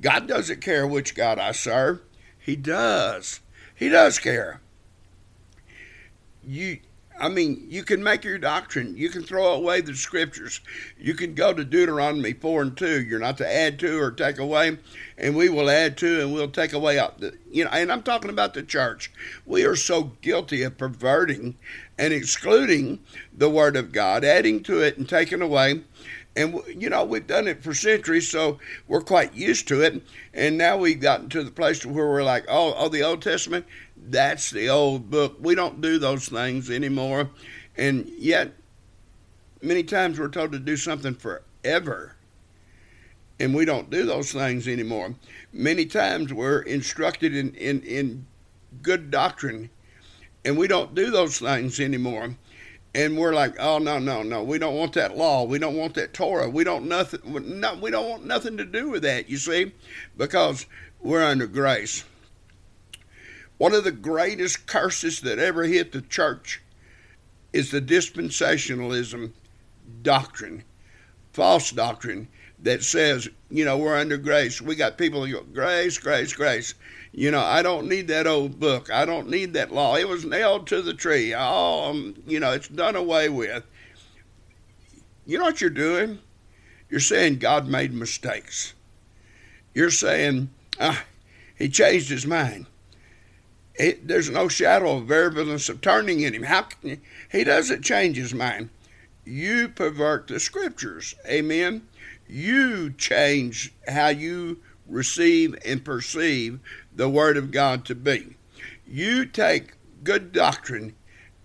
God 0.01 0.27
doesn't 0.27 0.61
care 0.61 0.87
which 0.87 1.15
God 1.15 1.39
I 1.39 1.53
serve. 1.53 2.01
He 2.39 2.57
does. 2.57 3.41
He 3.75 3.89
does 3.89 4.19
care. 4.19 4.61
You 6.45 6.79
I 7.19 7.31
mean, 7.31 7.67
you 7.71 7.83
can 7.83 8.03
make 8.03 8.25
your 8.25 8.37
doctrine. 8.37 8.97
You 8.97 9.09
can 9.09 9.23
throw 9.23 9.55
away 9.55 9.81
the 9.81 9.95
scriptures. 9.95 10.61
You 10.99 11.15
can 11.15 11.35
go 11.35 11.55
to 11.55 11.65
Deuteronomy 11.65 12.35
4 12.35 12.63
and 12.63 12.77
2. 12.77 13.03
You're 13.03 13.19
not 13.19 13.39
to 13.39 13.51
add 13.51 13.79
to 13.79 13.99
or 13.99 14.11
take 14.11 14.39
away, 14.39 14.79
and 15.17 15.35
we 15.35 15.49
will 15.49 15.71
add 15.71 15.97
to 15.99 16.21
and 16.21 16.35
we'll 16.35 16.51
take 16.51 16.75
away. 16.75 16.99
Uh, 16.99 17.11
the, 17.19 17.35
you 17.51 17.65
know, 17.65 17.71
and 17.71 17.91
I'm 17.91 18.03
talking 18.03 18.31
about 18.31 18.53
the 18.53 18.63
church. 18.63 19.11
We 19.47 19.65
are 19.65 19.77
so 19.77 20.13
guilty 20.21 20.63
of 20.63 20.77
perverting 20.77 21.57
and 21.97 22.13
excluding 22.13 23.01
the 23.33 23.49
Word 23.49 23.77
of 23.77 23.93
God, 23.93 24.23
adding 24.23 24.63
to 24.65 24.83
it 24.83 24.99
and 24.99 25.09
taking 25.09 25.41
away. 25.41 25.83
And, 26.37 26.61
you 26.69 26.91
know, 26.91 27.03
we've 27.03 27.27
done 27.27 27.49
it 27.49 27.63
for 27.63 27.73
centuries, 27.73 28.29
so 28.29 28.59
we're 28.87 29.01
quite 29.01 29.35
used 29.35 29.67
to 29.69 29.81
it. 29.81 30.03
And 30.35 30.59
now 30.59 30.77
we've 30.77 31.01
gotten 31.01 31.31
to 31.31 31.43
the 31.43 31.51
place 31.51 31.85
where 31.85 32.07
we're 32.07 32.23
like, 32.23 32.45
oh, 32.47 32.75
oh, 32.77 32.91
the 32.91 33.03
Old 33.03 33.23
Testament, 33.23 33.65
that's 33.97 34.51
the 34.51 34.69
old 34.69 35.11
book. 35.11 35.39
We 35.41 35.55
don't 35.55 35.81
do 35.81 35.99
those 35.99 36.29
things 36.29 36.71
anymore. 36.71 37.31
And 37.77 38.07
yet, 38.19 38.53
many 39.63 39.83
times 39.83 40.19
we're 40.19 40.29
told 40.29 40.53
to 40.53 40.59
do 40.59 40.77
something 40.77 41.15
forever. 41.15 42.15
And 43.41 43.55
we 43.55 43.65
don't 43.65 43.91
do 43.91 44.05
those 44.05 44.33
things 44.33 44.69
anymore. 44.69 45.15
Many 45.53 45.87
times 45.87 46.33
we're 46.33 46.61
instructed 46.61 47.35
in, 47.35 47.55
in, 47.55 47.81
in 47.83 48.27
good 48.83 49.11
doctrine, 49.11 49.71
and 50.45 50.59
we 50.59 50.69
don't 50.69 50.95
do 50.95 51.11
those 51.11 51.39
things 51.39 51.81
anymore 51.81 52.37
and 52.97 53.19
we're 53.19 53.35
like, 53.35 53.55
oh 53.61 53.77
no, 53.77 53.99
no, 53.99 54.23
no, 54.23 54.43
we 54.43 54.59
don't 54.59 54.75
want 54.75 54.95
that 54.95 55.19
law, 55.19 55.45
we 55.45 55.59
don't 55.59 55.77
want 55.77 55.93
that 55.95 56.15
Torah, 56.15 56.49
we 56.49 56.65
don't 56.65 56.89
nothing, 56.89 57.21
no, 57.61 57.75
we 57.75 57.91
don't 57.91 58.09
want 58.09 58.25
nothing 58.25 58.57
to 58.57 58.65
do 58.65 58.89
with 58.89 59.03
that. 59.03 59.29
You 59.29 59.37
see, 59.37 59.73
because 60.17 60.65
we're 61.01 61.23
under 61.23 61.47
grace. 61.47 62.05
One 63.59 63.75
of 63.75 63.85
the 63.85 63.93
greatest 63.93 64.67
curses 64.67 65.21
that 65.21 65.39
ever 65.39 65.65
hit 65.65 65.93
the 65.93 66.01
church 66.01 66.63
is 67.53 67.71
the 67.71 67.83
dispensationalism 67.83 69.33
doctrine, 70.01 70.65
false 71.35 71.71
doctrine 71.73 72.29
that 72.61 72.83
says, 72.83 73.29
you 73.51 73.65
know, 73.65 73.77
we're 73.77 73.97
under 73.97 74.17
grace. 74.17 74.61
We 74.61 74.77
got 74.77 74.99
people 74.99 75.25
who 75.25 75.33
go, 75.33 75.43
grace, 75.43 75.99
grace, 75.99 76.33
grace. 76.33 76.75
You 77.13 77.31
know, 77.31 77.41
I 77.41 77.63
don't 77.63 77.89
need 77.89 78.09
that 78.09 78.27
old 78.27 78.59
book. 78.59 78.91
I 78.91 79.05
don't 79.05 79.29
need 79.29 79.53
that 79.55 79.73
law. 79.73 79.97
It 79.97 80.09
was 80.09 80.25
nailed 80.25 80.67
to 80.69 80.83
the 80.83 80.95
tree. 80.95 81.35
Oh, 81.35 81.91
um, 81.91 82.15
you 82.27 82.41
know, 82.41 82.53
it's 82.53 82.69
done 82.69 82.97
away 82.97 83.29
with. 83.29 83.65
You 85.27 85.39
know 85.39 85.45
what 85.45 85.61
you're 85.61 85.71
doing? 85.71 86.19
You're 86.89 87.01
saying 87.01 87.39
God 87.39 87.67
made 87.67 87.93
mistakes. 87.93 88.75
You're 89.75 89.91
saying, 89.91 90.51
ah, 90.81 91.05
he 91.57 91.69
changed 91.69 92.09
his 92.11 92.27
mind. 92.27 92.67
It, 93.75 94.09
there's 94.09 94.31
no 94.31 94.49
shadow 94.49 94.97
of 94.97 95.07
variableness 95.07 95.69
of 95.69 95.81
turning 95.81 96.21
in 96.21 96.33
him. 96.33 96.45
How 96.45 96.63
can 96.63 96.91
he, 96.91 97.01
he 97.31 97.45
doesn't 97.45 97.83
change 97.83 98.17
his 98.17 98.33
mind? 98.33 98.71
You 99.25 99.69
pervert 99.69 100.29
the 100.29 100.41
scriptures. 100.41 101.15
Amen 101.27 101.83
you 102.29 102.91
change 102.91 103.73
how 103.89 104.09
you 104.09 104.61
receive 104.87 105.57
and 105.65 105.85
perceive 105.85 106.61
the 106.95 107.09
Word 107.09 107.37
of 107.37 107.51
God 107.51 107.85
to 107.87 107.95
be. 107.95 108.37
You 108.87 109.27
take 109.27 109.75
good 110.05 110.33
doctrine 110.33 110.95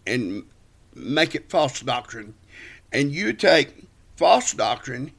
and 0.06 0.44
make 0.94 1.36
it 1.36 1.50
false 1.50 1.80
doctrine, 1.82 2.34
and 2.92 3.12
you 3.12 3.34
take 3.34 3.86
false 4.16 4.54
doctrine 4.54 5.12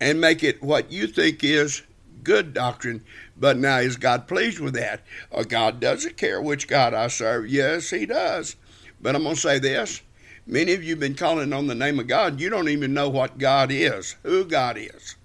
and 0.00 0.20
make 0.20 0.42
it 0.42 0.62
what 0.62 0.90
you 0.92 1.06
think 1.06 1.42
is 1.42 1.82
good 2.22 2.52
doctrine, 2.52 3.04
but 3.36 3.56
now 3.56 3.78
is 3.78 3.96
God 3.96 4.26
pleased 4.26 4.58
with 4.58 4.74
that? 4.74 5.02
Or 5.30 5.44
God 5.44 5.80
doesn't 5.80 6.16
care 6.16 6.42
which 6.42 6.66
God 6.66 6.92
I 6.92 7.08
serve? 7.08 7.48
Yes, 7.48 7.90
He 7.90 8.04
does. 8.04 8.56
But 9.00 9.14
I'm 9.14 9.22
going 9.22 9.36
to 9.36 9.40
say 9.40 9.58
this. 9.58 10.02
Many 10.46 10.74
of 10.74 10.84
you 10.84 10.90
have 10.90 11.00
been 11.00 11.14
calling 11.14 11.52
on 11.52 11.66
the 11.66 11.74
name 11.74 11.98
of 11.98 12.06
God. 12.06 12.40
You 12.40 12.50
don't 12.50 12.68
even 12.68 12.94
know 12.94 13.08
what 13.08 13.38
God 13.38 13.70
is, 13.72 14.16
who 14.22 14.44
God 14.44 14.78
is. 14.78 15.16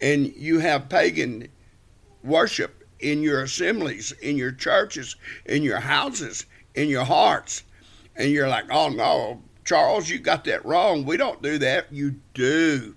And 0.00 0.34
you 0.36 0.60
have 0.60 0.88
pagan 0.88 1.48
worship 2.22 2.86
in 3.00 3.22
your 3.22 3.42
assemblies, 3.42 4.12
in 4.12 4.36
your 4.36 4.52
churches, 4.52 5.16
in 5.46 5.62
your 5.62 5.80
houses, 5.80 6.46
in 6.74 6.88
your 6.88 7.04
hearts. 7.04 7.64
And 8.14 8.30
you're 8.30 8.48
like, 8.48 8.66
oh 8.70 8.88
no, 8.90 9.42
Charles, 9.64 10.08
you 10.08 10.18
got 10.18 10.44
that 10.44 10.64
wrong. 10.64 11.04
We 11.04 11.16
don't 11.16 11.42
do 11.42 11.58
that. 11.58 11.92
You 11.92 12.16
do. 12.34 12.94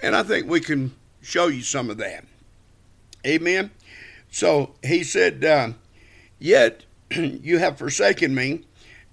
And 0.00 0.14
I 0.14 0.22
think 0.22 0.48
we 0.48 0.60
can 0.60 0.94
show 1.20 1.48
you 1.48 1.62
some 1.62 1.90
of 1.90 1.98
that. 1.98 2.24
Amen. 3.26 3.70
So 4.30 4.74
he 4.82 5.02
said, 5.02 5.44
uh, 5.44 5.72
Yet 6.38 6.84
you 7.10 7.58
have 7.58 7.78
forsaken 7.78 8.34
me, 8.34 8.64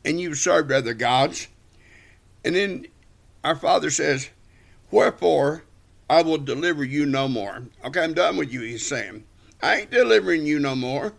and 0.03 0.20
you've 0.20 0.38
served 0.38 0.72
other 0.72 0.93
gods. 0.93 1.48
And 2.43 2.55
then 2.55 2.88
our 3.43 3.55
Father 3.55 3.89
says, 3.89 4.29
Wherefore 4.89 5.63
I 6.10 6.24
will 6.24 6.38
deliver 6.38 6.84
you 6.84 7.05
no 7.05 7.29
more. 7.29 7.63
Okay, 7.86 8.03
I'm 8.03 8.13
done 8.13 8.36
with 8.36 8.51
you, 8.51 8.62
he's 8.62 8.86
saying. 8.86 9.24
I 9.62 9.77
ain't 9.77 9.91
delivering 9.91 10.46
you 10.46 10.60
no 10.60 10.75
more. 10.75 11.13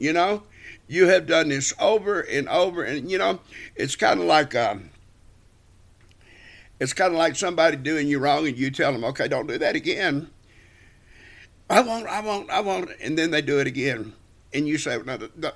You 0.00 0.12
know, 0.12 0.42
you 0.88 1.06
have 1.06 1.28
done 1.28 1.48
this 1.50 1.72
over 1.78 2.22
and 2.22 2.48
over, 2.48 2.82
and 2.82 3.08
you 3.08 3.18
know, 3.18 3.38
it's 3.76 3.94
kind 3.94 4.18
of 4.18 4.26
like 4.26 4.56
um, 4.56 4.90
it's 6.80 6.92
kind 6.92 7.12
of 7.12 7.18
like 7.18 7.36
somebody 7.36 7.76
doing 7.76 8.08
you 8.08 8.18
wrong, 8.18 8.48
and 8.48 8.58
you 8.58 8.72
tell 8.72 8.92
them, 8.92 9.04
"Okay, 9.04 9.28
don't 9.28 9.46
do 9.46 9.58
that 9.58 9.76
again." 9.76 10.28
I 11.70 11.80
won't, 11.80 12.08
I 12.08 12.20
won't, 12.20 12.50
I 12.50 12.60
won't, 12.60 12.90
and 13.00 13.16
then 13.16 13.30
they 13.30 13.42
do 13.42 13.60
it 13.60 13.68
again, 13.68 14.12
and 14.52 14.66
you 14.66 14.76
say, 14.76 14.98
no, 15.06 15.16
no, 15.36 15.52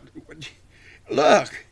"Look, 1.11 1.66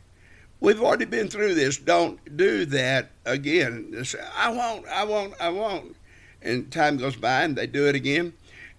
we've 0.59 0.81
already 0.81 1.05
been 1.05 1.27
through 1.27 1.55
this. 1.55 1.77
Don't 1.77 2.37
do 2.37 2.65
that 2.65 3.11
again." 3.25 4.03
Say, 4.03 4.19
I 4.35 4.49
won't, 4.51 4.87
I 4.87 5.03
won't, 5.03 5.33
I 5.39 5.49
won't, 5.49 5.95
and 6.41 6.71
time 6.71 6.97
goes 6.97 7.15
by, 7.15 7.43
and 7.43 7.55
they 7.55 7.67
do 7.67 7.87
it 7.87 7.95
again, 7.95 8.33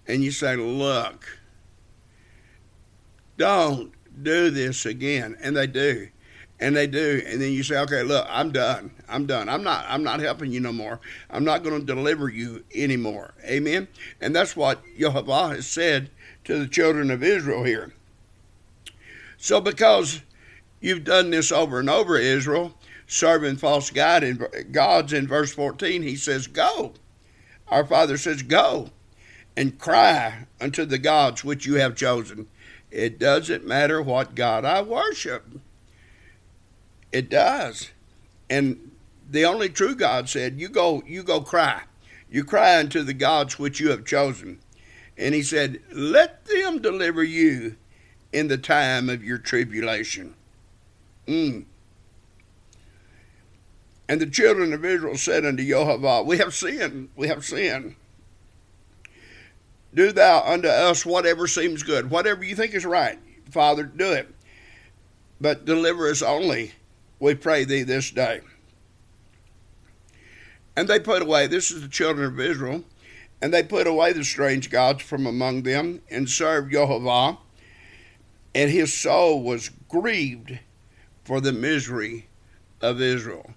and 0.07 0.23
you 0.23 0.31
say, 0.31 0.55
"Look, 0.55 1.39
don't 3.37 3.93
do 4.21 4.49
this 4.49 4.85
again," 4.85 5.37
and 5.41 5.55
they 5.55 5.67
do. 5.67 6.09
And 6.59 6.75
they 6.75 6.87
do. 6.87 7.21
And 7.27 7.39
then 7.39 7.51
you 7.51 7.61
say 7.61 7.77
okay 7.81 8.01
look 8.01 8.25
i'm 8.29 8.51
done. 8.51 8.91
I'm 9.07 9.27
done. 9.27 9.47
I'm 9.47 9.63
not 9.63 9.85
i'm 9.87 10.03
not 10.03 10.19
helping 10.19 10.51
you 10.51 10.59
no 10.59 10.71
more. 10.71 10.99
I'm 11.29 11.43
not 11.43 11.63
going 11.63 11.79
to 11.79 11.85
deliver 11.85 12.29
you 12.29 12.63
anymore. 12.73 13.35
Amen? 13.45 13.87
And 14.19 14.35
that's 14.35 14.55
what 14.55 14.81
jehovah 14.97 15.49
has 15.49 15.67
said 15.67 16.09
to 16.45 16.57
the 16.57 16.67
children 16.67 17.11
of 17.11 17.21
israel 17.21 17.63
here. 17.63 17.93
So 19.37 19.61
because 19.61 20.21
you've 20.79 21.03
done 21.03 21.31
this 21.31 21.51
over 21.51 21.79
and 21.79 21.89
over 21.89 22.17
israel 22.17 22.73
serving 23.07 23.55
false 23.55 23.89
god 23.89 24.23
gods 24.71 25.13
in 25.13 25.27
verse 25.27 25.53
14 25.53 26.03
he 26.03 26.15
says 26.15 26.47
go 26.47 26.93
our 27.67 27.85
father 27.85 28.17
says 28.17 28.43
go 28.43 28.89
and 29.55 29.79
cry 29.79 30.45
unto 30.61 30.85
the 30.85 30.97
gods 30.97 31.43
which 31.43 31.65
you 31.65 31.75
have 31.75 31.95
chosen 31.95 32.47
it 32.91 33.19
doesn't 33.19 33.65
matter 33.65 34.01
what 34.01 34.35
god 34.35 34.65
i 34.65 34.81
worship 34.81 35.43
it 37.11 37.29
does. 37.29 37.91
And 38.49 38.91
the 39.29 39.45
only 39.45 39.69
true 39.69 39.95
God 39.95 40.29
said, 40.29 40.59
You 40.59 40.69
go, 40.69 41.03
you 41.05 41.23
go 41.23 41.41
cry. 41.41 41.83
You 42.29 42.43
cry 42.43 42.77
unto 42.77 43.03
the 43.03 43.13
gods 43.13 43.57
which 43.57 43.79
you 43.79 43.89
have 43.89 44.05
chosen. 44.05 44.59
And 45.17 45.33
he 45.33 45.41
said, 45.41 45.81
Let 45.91 46.45
them 46.45 46.81
deliver 46.81 47.23
you 47.23 47.75
in 48.31 48.47
the 48.47 48.57
time 48.57 49.09
of 49.09 49.23
your 49.23 49.37
tribulation. 49.37 50.35
Mm. 51.27 51.65
And 54.09 54.21
the 54.21 54.25
children 54.25 54.73
of 54.73 54.85
Israel 54.85 55.17
said 55.17 55.45
unto 55.45 55.65
Jehovah, 55.65 56.23
We 56.23 56.37
have 56.37 56.53
sinned, 56.53 57.09
we 57.15 57.27
have 57.27 57.45
sinned. 57.45 57.95
Do 59.93 60.11
thou 60.11 60.43
unto 60.45 60.67
us 60.67 61.05
whatever 61.05 61.47
seems 61.47 61.83
good, 61.83 62.09
whatever 62.09 62.43
you 62.43 62.55
think 62.55 62.73
is 62.73 62.85
right, 62.85 63.19
Father, 63.49 63.83
do 63.83 64.11
it. 64.11 64.33
But 65.39 65.65
deliver 65.65 66.09
us 66.09 66.21
only 66.21 66.73
we 67.19 67.35
pray 67.35 67.63
thee 67.63 67.83
this 67.83 68.11
day. 68.11 68.41
And 70.75 70.87
they 70.87 70.99
put 70.99 71.23
away, 71.23 71.47
this 71.47 71.71
is 71.71 71.81
the 71.81 71.87
children 71.87 72.27
of 72.27 72.39
Israel, 72.39 72.83
and 73.41 73.53
they 73.53 73.63
put 73.63 73.87
away 73.87 74.13
the 74.13 74.23
strange 74.23 74.69
gods 74.69 75.01
from 75.01 75.25
among 75.25 75.63
them 75.63 76.01
and 76.09 76.29
served 76.29 76.71
Jehovah. 76.71 77.39
And 78.53 78.69
his 78.69 78.93
soul 78.93 79.43
was 79.43 79.69
grieved 79.89 80.59
for 81.27 81.41
the 81.41 81.51
misery 81.51 82.25
of 82.79 83.01
Israel. 83.01 83.51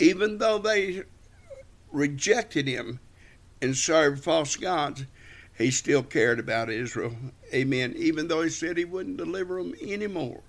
Even 0.00 0.38
though 0.38 0.56
they 0.56 1.02
rejected 1.92 2.66
him 2.66 2.98
and 3.60 3.76
served 3.76 4.24
false 4.24 4.56
gods, 4.56 5.04
he 5.58 5.70
still 5.70 6.02
cared 6.02 6.38
about 6.38 6.70
Israel. 6.70 7.14
Amen. 7.52 7.92
Even 7.94 8.26
though 8.26 8.40
he 8.40 8.48
said 8.48 8.78
he 8.78 8.86
wouldn't 8.86 9.18
deliver 9.18 9.62
them 9.62 9.74
anymore, 9.82 10.40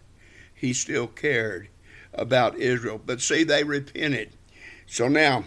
he 0.55 0.71
still 0.71 1.07
cared 1.07 1.67
about 2.13 2.55
Israel. 2.55 3.01
But 3.05 3.19
see, 3.19 3.43
they 3.43 3.65
repented. 3.65 4.29
So 4.87 5.09
now, 5.09 5.43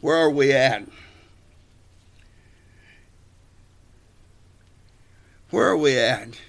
where 0.00 0.18
are 0.18 0.30
we 0.30 0.52
at? 0.52 0.84
Where 5.50 5.66
are 5.66 5.76
we 5.76 5.98
at 5.98 6.40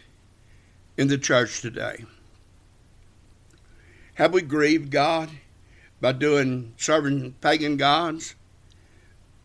in 0.96 1.08
the 1.08 1.18
church 1.18 1.62
today? 1.62 2.06
Have 4.20 4.34
we 4.34 4.42
grieved 4.42 4.92
God 4.92 5.30
by 6.02 6.12
doing 6.12 6.74
serving 6.76 7.36
pagan 7.40 7.78
gods? 7.78 8.36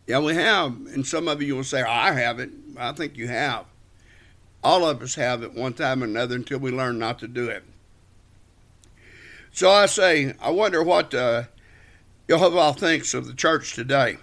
Yeah, 0.05 0.19
we 0.19 0.35
have. 0.35 0.73
And 0.87 1.07
some 1.07 1.29
of 1.29 1.41
you 1.41 1.55
will 1.55 1.63
say, 1.63 1.81
oh, 1.81 1.89
I 1.89 2.11
haven't. 2.11 2.75
I 2.77 2.91
think 2.91 3.15
you 3.15 3.29
have. 3.29 3.67
All 4.61 4.85
of 4.85 5.01
us 5.01 5.15
have 5.15 5.43
at 5.43 5.53
one 5.53 5.75
time 5.75 6.03
or 6.03 6.07
another 6.07 6.35
until 6.35 6.59
we 6.59 6.71
learn 6.71 6.99
not 6.99 7.19
to 7.19 7.27
do 7.29 7.47
it. 7.47 7.63
So 9.53 9.71
I 9.71 9.85
say, 9.85 10.33
I 10.41 10.49
wonder 10.49 10.83
what 10.83 11.13
uh, 11.13 11.43
Jehovah 12.27 12.77
thinks 12.77 13.13
of 13.13 13.27
the 13.27 13.33
church 13.33 13.75
today. 13.75 14.17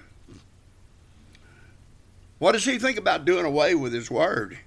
What 2.39 2.53
does 2.53 2.67
he 2.67 2.79
think 2.79 2.99
about 2.99 3.25
doing 3.25 3.47
away 3.47 3.75
with 3.75 3.95
his 3.95 4.11
word? 4.11 4.59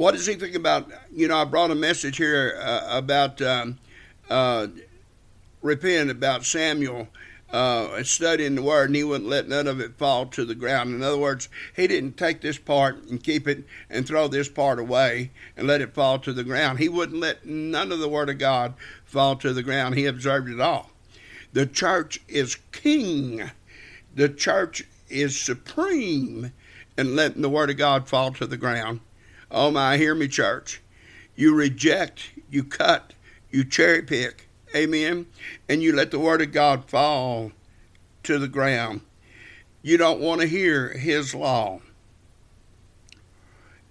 What 0.00 0.14
does 0.14 0.24
he 0.24 0.32
think 0.36 0.54
about? 0.54 0.90
You 1.12 1.28
know, 1.28 1.36
I 1.36 1.44
brought 1.44 1.70
a 1.70 1.74
message 1.74 2.16
here 2.16 2.58
uh, 2.58 2.86
about 2.88 3.42
um, 3.42 3.76
uh, 4.30 4.68
repent 5.60 6.08
about 6.08 6.46
Samuel 6.46 7.08
uh, 7.50 8.02
studying 8.02 8.54
the 8.54 8.62
word, 8.62 8.88
and 8.88 8.96
he 8.96 9.04
wouldn't 9.04 9.28
let 9.28 9.46
none 9.46 9.66
of 9.66 9.78
it 9.78 9.98
fall 9.98 10.24
to 10.28 10.46
the 10.46 10.54
ground. 10.54 10.94
In 10.94 11.02
other 11.02 11.18
words, 11.18 11.50
he 11.76 11.86
didn't 11.86 12.16
take 12.16 12.40
this 12.40 12.56
part 12.56 12.96
and 13.10 13.22
keep 13.22 13.46
it 13.46 13.64
and 13.90 14.08
throw 14.08 14.26
this 14.26 14.48
part 14.48 14.78
away 14.78 15.32
and 15.54 15.66
let 15.66 15.82
it 15.82 15.92
fall 15.92 16.18
to 16.20 16.32
the 16.32 16.44
ground. 16.44 16.78
He 16.78 16.88
wouldn't 16.88 17.20
let 17.20 17.44
none 17.44 17.92
of 17.92 17.98
the 17.98 18.08
word 18.08 18.30
of 18.30 18.38
God 18.38 18.72
fall 19.04 19.36
to 19.36 19.52
the 19.52 19.62
ground. 19.62 19.96
He 19.96 20.06
observed 20.06 20.48
it 20.48 20.62
all. 20.62 20.92
The 21.52 21.66
church 21.66 22.22
is 22.26 22.56
king. 22.72 23.50
The 24.14 24.30
church 24.30 24.82
is 25.10 25.38
supreme 25.38 26.52
in 26.96 27.16
letting 27.16 27.42
the 27.42 27.50
word 27.50 27.68
of 27.68 27.76
God 27.76 28.08
fall 28.08 28.32
to 28.32 28.46
the 28.46 28.56
ground. 28.56 29.00
Oh 29.50 29.70
my, 29.70 29.96
hear 29.96 30.14
me, 30.14 30.28
church. 30.28 30.80
You 31.34 31.54
reject, 31.54 32.30
you 32.50 32.64
cut, 32.64 33.14
you 33.50 33.64
cherry 33.64 34.02
pick, 34.02 34.48
Amen. 34.74 35.26
And 35.68 35.82
you 35.82 35.94
let 35.94 36.10
the 36.10 36.18
word 36.18 36.42
of 36.42 36.52
God 36.52 36.84
fall 36.84 37.52
to 38.22 38.38
the 38.38 38.48
ground. 38.48 39.00
You 39.82 39.96
don't 39.96 40.20
want 40.20 40.40
to 40.40 40.46
hear 40.46 40.90
his 40.90 41.34
law. 41.34 41.80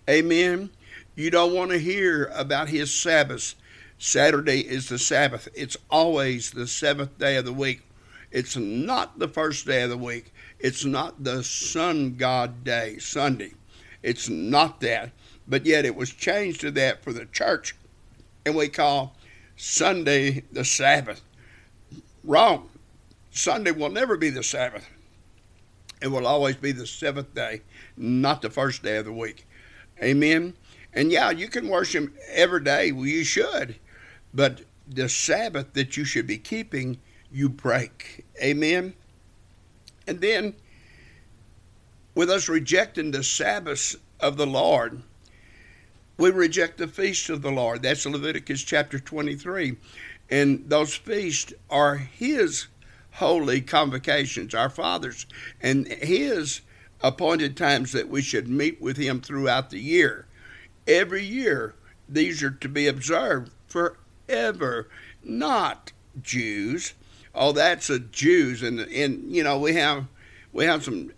Amen. 0.10 0.70
You 1.16 1.30
don't 1.30 1.54
want 1.54 1.72
to 1.72 1.80
hear 1.80 2.32
about 2.34 2.70
his 2.70 2.94
Sabbath. 2.94 3.56
Saturday 3.98 4.62
is 4.62 4.88
the 4.88 4.98
Sabbath. 4.98 5.50
It's 5.54 5.76
always 5.90 6.52
the 6.52 6.68
seventh 6.68 7.18
day 7.18 7.36
of 7.36 7.46
the 7.46 7.54
week. 7.54 7.82
It's 8.32 8.56
not 8.56 9.20
the 9.20 9.28
first 9.28 9.66
day 9.66 9.82
of 9.82 9.90
the 9.90 9.98
week. 9.98 10.32
It's 10.60 10.86
not 10.86 11.24
the 11.24 11.44
sun 11.44 12.16
god 12.16 12.64
day, 12.64 12.98
Sunday. 13.00 13.54
It's 14.02 14.30
not 14.30 14.80
that. 14.82 15.12
But 15.50 15.66
yet 15.66 15.84
it 15.84 15.96
was 15.96 16.12
changed 16.12 16.62
to 16.62 16.72
that 16.72 17.04
for 17.04 17.12
the 17.12 17.26
church. 17.26 17.76
And 18.46 18.56
we 18.56 18.70
call 18.70 19.16
Sunday 19.58 20.44
the 20.52 20.64
Sabbath. 20.64 21.22
Wrong. 22.24 22.70
Sunday 23.32 23.72
will 23.72 23.90
never 23.90 24.16
be 24.16 24.30
the 24.30 24.44
Sabbath. 24.44 24.88
It 26.02 26.08
will 26.08 26.28
always 26.28 26.56
be 26.56 26.72
the 26.72 26.88
seventh 26.88 27.34
day, 27.34 27.62
not 27.98 28.42
the 28.42 28.50
first 28.50 28.84
day 28.84 28.98
of 28.98 29.06
the 29.06 29.12
week. 29.12 29.46
Amen. 30.02 30.54
And 30.94 31.12
yeah, 31.12 31.30
you 31.32 31.48
can 31.48 31.68
worship 31.68 32.14
every 32.30 32.64
day. 32.64 32.92
Well, 32.92 33.06
you 33.06 33.24
should. 33.24 33.76
But 34.34 34.62
the 34.88 35.10
Sabbath 35.10 35.74
that 35.74 35.98
you 35.98 36.06
should 36.06 36.26
be 36.26 36.38
keeping, 36.38 37.00
you 37.32 37.50
break. 37.50 38.26
Amen. 38.42 38.94
And 40.08 40.22
then 40.22 40.56
with 42.16 42.30
us 42.30 42.50
rejecting 42.50 43.12
the 43.12 43.24
Sabbaths 43.24 43.96
of 44.20 44.38
the 44.38 44.48
Lord, 44.48 45.04
we 46.20 46.30
reject 46.32 46.78
the 46.78 46.88
feast 46.88 47.30
of 47.30 47.42
the 47.42 47.50
Lord. 47.50 47.82
That's 47.82 48.06
Leviticus 48.06 48.62
chapter 48.62 49.00
23. 49.00 49.78
And 50.30 50.70
those 50.70 50.94
feasts 50.94 51.54
are 51.70 51.96
His 51.96 52.68
holy 53.14 53.62
convocations, 53.62 54.54
our 54.54 54.70
Father's, 54.70 55.26
and 55.62 55.88
His 55.88 56.60
appointed 57.02 57.56
times 57.56 57.94
that 57.94 58.10
we 58.10 58.22
should 58.22 58.50
meet 58.50 58.82
with 58.82 58.98
Him 58.98 59.22
throughout 59.22 59.70
the 59.70 59.80
year. 59.80 60.28
Every 60.86 61.24
year, 61.24 61.74
these 62.10 62.44
are 62.44 62.52
to 62.52 62.68
be 62.68 62.88
observed 62.88 63.54
forever, 63.68 64.90
not 65.24 65.94
Jews. 66.22 66.96
Oh, 67.34 67.54
that's 67.54 67.90
a 67.90 68.00
Jews, 68.00 68.62
and 68.62 68.82
and 68.82 69.34
you 69.34 69.44
know 69.44 69.58
we 69.58 69.74
have 69.76 70.08
we 70.52 70.66
have 70.66 70.84
some 70.84 71.14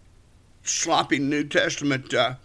sloppy 0.61 1.17
New 1.17 1.45
Testament 1.45 2.13
uh, 2.13 2.35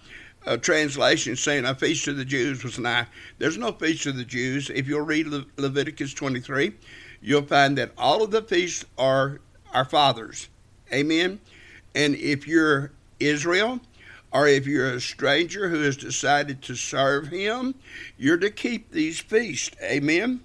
uh, 0.47 0.57
translation 0.57 1.37
saying 1.37 1.65
a 1.65 1.75
feast 1.75 2.09
of 2.09 2.17
the 2.17 2.25
Jews 2.25 2.63
was 2.63 2.79
nigh. 2.79 3.07
There's 3.39 3.59
no 3.59 3.73
feast 3.73 4.07
of 4.07 4.17
the 4.17 4.25
Jews. 4.25 4.71
If 4.71 4.87
you'll 4.87 5.01
read 5.01 5.27
Le- 5.27 5.47
Leviticus 5.57 6.15
23, 6.15 6.75
you'll 7.21 7.43
find 7.43 7.77
that 7.79 7.93
all 7.99 8.23
of 8.23 8.31
the 8.31 8.43
feasts 8.43 8.85
are 8.97 9.41
our 9.73 9.85
fathers. 9.85 10.49
Amen. 10.93 11.41
And 11.95 12.15
if 12.15 12.47
you're 12.47 12.93
Israel, 13.19 13.81
or 14.33 14.47
if 14.47 14.67
you're 14.67 14.93
a 14.93 15.01
stranger 15.01 15.69
who 15.69 15.81
has 15.83 15.97
decided 15.97 16.63
to 16.63 16.75
serve 16.75 17.29
him, 17.29 17.75
you're 18.19 18.37
to 18.37 18.51
keep 18.51 18.91
these 18.91 19.19
feasts. 19.19 19.75
Amen. 19.83 20.41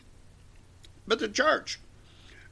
But 1.06 1.20
the 1.20 1.28
church, 1.28 1.80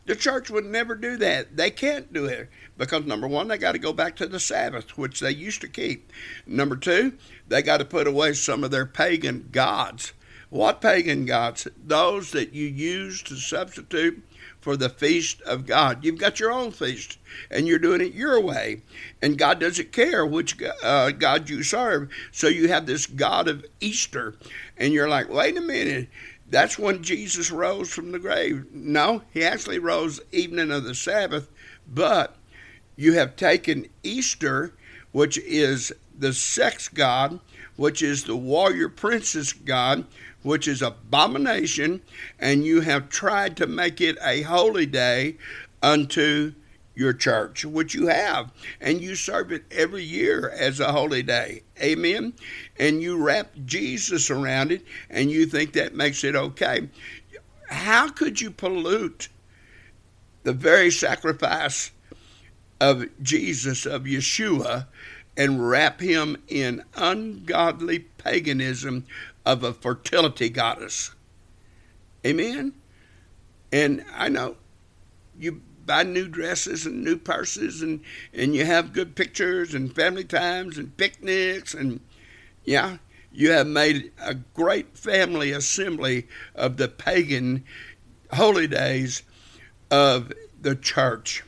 the 0.10 0.16
church 0.16 0.50
would 0.50 0.66
never 0.66 0.96
do 0.96 1.18
that. 1.18 1.56
They 1.56 1.70
can't 1.70 2.12
do 2.12 2.26
it 2.26 2.50
because 2.80 3.06
number 3.06 3.28
one, 3.28 3.48
they 3.48 3.60
got 3.60 3.74
to 3.74 3.80
go 3.80 3.94
back 3.94 4.16
to 4.16 4.26
the 4.26 4.40
Sabbath, 4.40 4.98
which 4.98 5.20
they 5.20 5.30
used 5.30 5.62
to 5.62 5.68
keep. 5.68 6.12
Number 6.48 6.76
two, 6.76 7.14
they 7.48 7.62
got 7.62 7.78
to 7.78 7.86
put 7.86 8.08
away 8.08 8.34
some 8.34 8.64
of 8.64 8.72
their 8.72 8.88
pagan 8.88 9.50
gods. 9.52 10.14
What 10.50 10.82
pagan 10.82 11.28
gods? 11.28 11.68
Those 11.78 12.32
that 12.32 12.54
you 12.54 12.66
use 12.66 13.22
to 13.22 13.36
substitute 13.36 14.24
for 14.60 14.76
the 14.76 14.90
feast 14.90 15.42
of 15.44 15.68
God. 15.68 16.04
You've 16.04 16.18
got 16.18 16.40
your 16.40 16.52
own 16.52 16.72
feast, 16.72 17.20
and 17.52 17.68
you're 17.68 17.78
doing 17.78 18.02
it 18.02 18.14
your 18.14 18.42
way. 18.42 18.82
And 19.22 19.38
God 19.38 19.60
doesn't 19.60 19.92
care 19.92 20.26
which 20.26 20.58
uh, 20.82 21.12
God 21.12 21.52
you 21.52 21.62
serve. 21.62 22.10
So 22.32 22.48
you 22.48 22.68
have 22.70 22.88
this 22.88 23.06
God 23.06 23.48
of 23.48 23.64
Easter, 23.80 24.34
and 24.76 24.92
you're 24.92 25.08
like, 25.08 25.30
wait 25.30 25.56
a 25.56 25.62
minute. 25.62 26.10
That's 26.50 26.80
when 26.80 27.04
Jesus 27.04 27.52
rose 27.52 27.90
from 27.90 28.12
the 28.12 28.20
grave. 28.20 28.66
No, 28.74 29.24
he 29.32 29.44
actually 29.44 29.80
rose 29.80 30.20
evening 30.32 30.72
of 30.72 30.84
the 30.84 30.96
Sabbath, 30.96 31.50
but 31.88 32.36
you 32.96 33.14
have 33.14 33.36
taken 33.36 33.88
Easter, 34.04 34.74
which 35.12 35.38
is 35.38 35.94
the 36.18 36.34
sex 36.34 36.88
god, 36.88 37.40
which 37.76 38.02
is 38.02 38.24
the 38.24 38.36
warrior 38.36 38.90
princess 38.90 39.54
god, 39.54 40.06
which 40.42 40.68
is 40.68 40.82
abomination, 40.82 42.02
and 42.40 42.66
you 42.66 42.82
have 42.82 43.10
tried 43.10 43.56
to 43.58 43.68
make 43.68 44.02
it 44.02 44.18
a 44.22 44.42
holy 44.42 44.86
day 44.86 45.38
unto 45.82 46.54
your 46.96 47.14
church, 47.14 47.64
which 47.64 47.94
you 47.94 48.08
have, 48.08 48.52
and 48.82 49.02
you 49.02 49.16
serve 49.16 49.52
it 49.52 49.64
every 49.72 50.04
year 50.04 50.50
as 50.50 50.80
a 50.80 50.92
holy 50.92 51.24
day. 51.24 51.64
Amen. 51.82 52.34
And 52.78 53.02
you 53.02 53.18
wrap 53.18 53.52
Jesus 53.66 54.30
around 54.30 54.72
it, 54.72 54.84
and 55.10 55.32
you 55.32 55.46
think 55.46 55.74
that 55.74 55.96
makes 55.96 56.24
it 56.24 56.36
okay. 56.36 56.90
How 57.70 58.10
could 58.10 58.42
you 58.42 58.52
pollute 58.52 59.30
the 60.44 60.54
very 60.54 60.92
sacrifice 60.92 61.92
of 62.82 63.06
Jesus, 63.22 63.86
of 63.86 64.04
Yeshua, 64.04 64.88
and 65.38 65.70
wrap 65.70 66.02
him 66.02 66.38
in 66.48 66.84
ungodly 66.96 68.00
paganism 68.00 69.06
of 69.46 69.64
a 69.64 69.74
fertility 69.74 70.50
goddess? 70.50 71.12
Amen. 72.26 72.74
And 73.72 74.04
I 74.14 74.30
know 74.30 74.58
you 75.38 75.62
buy 75.90 76.04
new 76.04 76.28
dresses 76.28 76.86
and 76.86 77.04
new 77.04 77.18
purses 77.18 77.82
and, 77.82 78.00
and 78.32 78.54
you 78.54 78.64
have 78.64 78.94
good 78.94 79.16
pictures 79.16 79.74
and 79.74 79.96
family 79.96 80.24
times 80.24 80.78
and 80.78 80.96
picnics 80.98 81.74
and 81.74 82.00
yeah, 82.64 82.98
you 83.32 83.50
have 83.50 83.66
made 83.66 84.12
a 84.22 84.36
great 84.36 84.96
family 84.96 85.52
assembly 85.52 86.28
of 86.54 86.78
the 86.78 86.88
pagan 86.88 87.64
holy 88.32 88.68
days 88.68 89.24
of 89.90 90.32
the 90.62 90.76
church. 90.76 91.44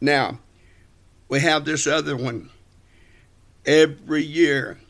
Now, 0.00 0.40
we 1.28 1.38
have 1.38 1.64
this 1.64 1.86
other 1.86 2.16
one 2.16 2.50
every 3.64 4.24
year, 4.24 4.80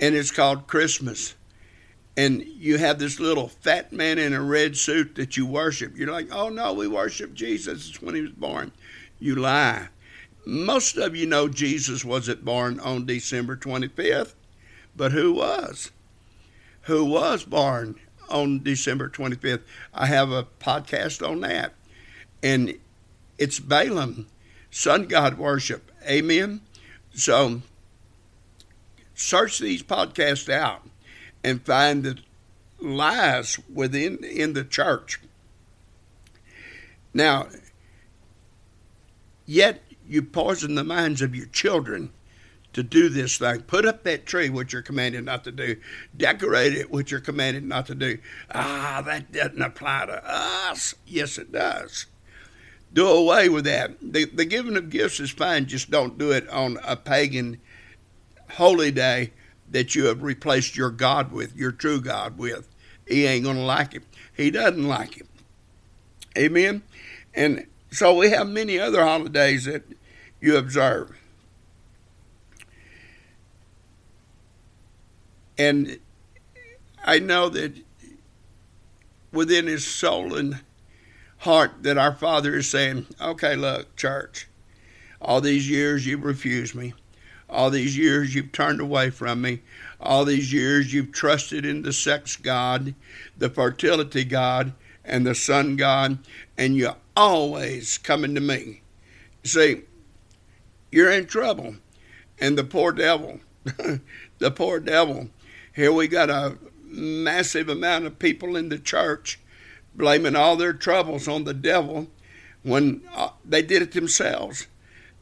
and 0.00 0.16
it's 0.16 0.32
called 0.32 0.66
Christmas 0.66 1.36
and 2.16 2.42
you 2.44 2.78
have 2.78 2.98
this 2.98 3.18
little 3.18 3.48
fat 3.48 3.92
man 3.92 4.18
in 4.18 4.34
a 4.34 4.42
red 4.42 4.76
suit 4.76 5.14
that 5.14 5.36
you 5.36 5.46
worship. 5.46 5.96
You're 5.96 6.12
like, 6.12 6.28
oh 6.32 6.48
no, 6.48 6.72
we 6.74 6.86
worship 6.86 7.32
Jesus. 7.34 8.00
When 8.02 8.14
he 8.14 8.20
was 8.20 8.32
born. 8.32 8.72
You 9.18 9.36
lie. 9.36 9.88
Most 10.44 10.96
of 10.96 11.14
you 11.14 11.26
know 11.26 11.48
Jesus 11.48 12.04
wasn't 12.04 12.44
born 12.44 12.80
on 12.80 13.06
December 13.06 13.56
25th, 13.56 14.34
but 14.96 15.12
who 15.12 15.34
was? 15.34 15.92
Who 16.82 17.04
was 17.04 17.44
born 17.44 17.94
on 18.28 18.62
December 18.62 19.08
25th? 19.08 19.62
I 19.94 20.06
have 20.06 20.32
a 20.32 20.48
podcast 20.60 21.26
on 21.26 21.40
that. 21.42 21.74
And 22.42 22.76
it's 23.38 23.60
Balaam, 23.60 24.26
sun 24.70 25.06
god 25.06 25.38
worship. 25.38 25.92
Amen. 26.04 26.60
So 27.14 27.62
search 29.14 29.60
these 29.60 29.84
podcasts 29.84 30.52
out 30.52 30.82
and 31.44 31.64
find 31.64 32.04
the 32.04 32.18
lies 32.80 33.58
within 33.72 34.22
in 34.24 34.52
the 34.52 34.64
church. 34.64 35.20
Now, 37.14 37.48
yet 39.46 39.82
you 40.06 40.22
poison 40.22 40.74
the 40.74 40.84
minds 40.84 41.22
of 41.22 41.34
your 41.34 41.46
children 41.46 42.10
to 42.72 42.82
do 42.82 43.08
this 43.08 43.36
thing. 43.36 43.62
Put 43.62 43.84
up 43.84 44.02
that 44.04 44.26
tree, 44.26 44.48
which 44.48 44.72
you're 44.72 44.82
commanded 44.82 45.24
not 45.24 45.44
to 45.44 45.52
do. 45.52 45.76
Decorate 46.16 46.74
it, 46.74 46.90
which 46.90 47.10
you're 47.10 47.20
commanded 47.20 47.64
not 47.64 47.86
to 47.86 47.94
do. 47.94 48.18
Ah, 48.54 49.02
that 49.04 49.30
doesn't 49.30 49.60
apply 49.60 50.06
to 50.06 50.22
us. 50.24 50.94
Yes, 51.06 51.38
it 51.38 51.52
does. 51.52 52.06
Do 52.92 53.08
away 53.08 53.48
with 53.48 53.64
that. 53.64 53.92
The, 54.00 54.24
the 54.26 54.44
giving 54.44 54.76
of 54.76 54.90
gifts 54.90 55.20
is 55.20 55.30
fine, 55.30 55.66
just 55.66 55.90
don't 55.90 56.18
do 56.18 56.30
it 56.30 56.48
on 56.48 56.78
a 56.84 56.96
pagan 56.96 57.60
holy 58.50 58.90
day 58.90 59.32
that 59.72 59.94
you 59.94 60.04
have 60.06 60.22
replaced 60.22 60.76
your 60.76 60.90
God 60.90 61.32
with, 61.32 61.56
your 61.56 61.72
true 61.72 62.00
God 62.00 62.38
with. 62.38 62.68
He 63.06 63.26
ain't 63.26 63.44
going 63.44 63.56
to 63.56 63.62
like 63.62 63.94
it. 63.94 64.04
He 64.36 64.50
doesn't 64.50 64.86
like 64.86 65.18
it. 65.18 65.26
Amen? 66.38 66.82
And 67.34 67.66
so 67.90 68.14
we 68.14 68.30
have 68.30 68.46
many 68.46 68.78
other 68.78 69.02
holidays 69.02 69.64
that 69.64 69.82
you 70.40 70.56
observe. 70.56 71.16
And 75.58 75.98
I 77.04 77.18
know 77.18 77.48
that 77.50 77.74
within 79.32 79.66
his 79.66 79.86
soul 79.86 80.34
and 80.34 80.60
heart 81.38 81.82
that 81.82 81.98
our 81.98 82.14
Father 82.14 82.56
is 82.56 82.70
saying, 82.70 83.06
okay, 83.20 83.56
look, 83.56 83.96
church, 83.96 84.48
all 85.20 85.40
these 85.40 85.68
years 85.68 86.06
you've 86.06 86.24
refused 86.24 86.74
me. 86.74 86.94
All 87.52 87.68
these 87.68 87.98
years 87.98 88.34
you've 88.34 88.50
turned 88.50 88.80
away 88.80 89.10
from 89.10 89.42
me. 89.42 89.60
All 90.00 90.24
these 90.24 90.52
years 90.52 90.92
you've 90.92 91.12
trusted 91.12 91.64
in 91.66 91.82
the 91.82 91.92
sex 91.92 92.34
god, 92.36 92.94
the 93.36 93.50
fertility 93.50 94.24
god, 94.24 94.72
and 95.04 95.26
the 95.26 95.34
sun 95.34 95.76
god, 95.76 96.18
and 96.56 96.76
you're 96.76 96.96
always 97.14 97.98
coming 97.98 98.34
to 98.34 98.40
me. 98.40 98.80
See, 99.44 99.82
you're 100.90 101.10
in 101.10 101.26
trouble. 101.26 101.76
And 102.40 102.56
the 102.56 102.64
poor 102.64 102.90
devil, 102.90 103.40
the 104.38 104.50
poor 104.50 104.80
devil, 104.80 105.28
here 105.74 105.92
we 105.92 106.08
got 106.08 106.30
a 106.30 106.58
massive 106.82 107.68
amount 107.68 108.06
of 108.06 108.18
people 108.18 108.56
in 108.56 108.68
the 108.68 108.78
church 108.78 109.38
blaming 109.94 110.34
all 110.34 110.56
their 110.56 110.72
troubles 110.72 111.28
on 111.28 111.44
the 111.44 111.54
devil 111.54 112.08
when 112.62 113.02
uh, 113.14 113.28
they 113.44 113.62
did 113.62 113.82
it 113.82 113.92
themselves. 113.92 114.66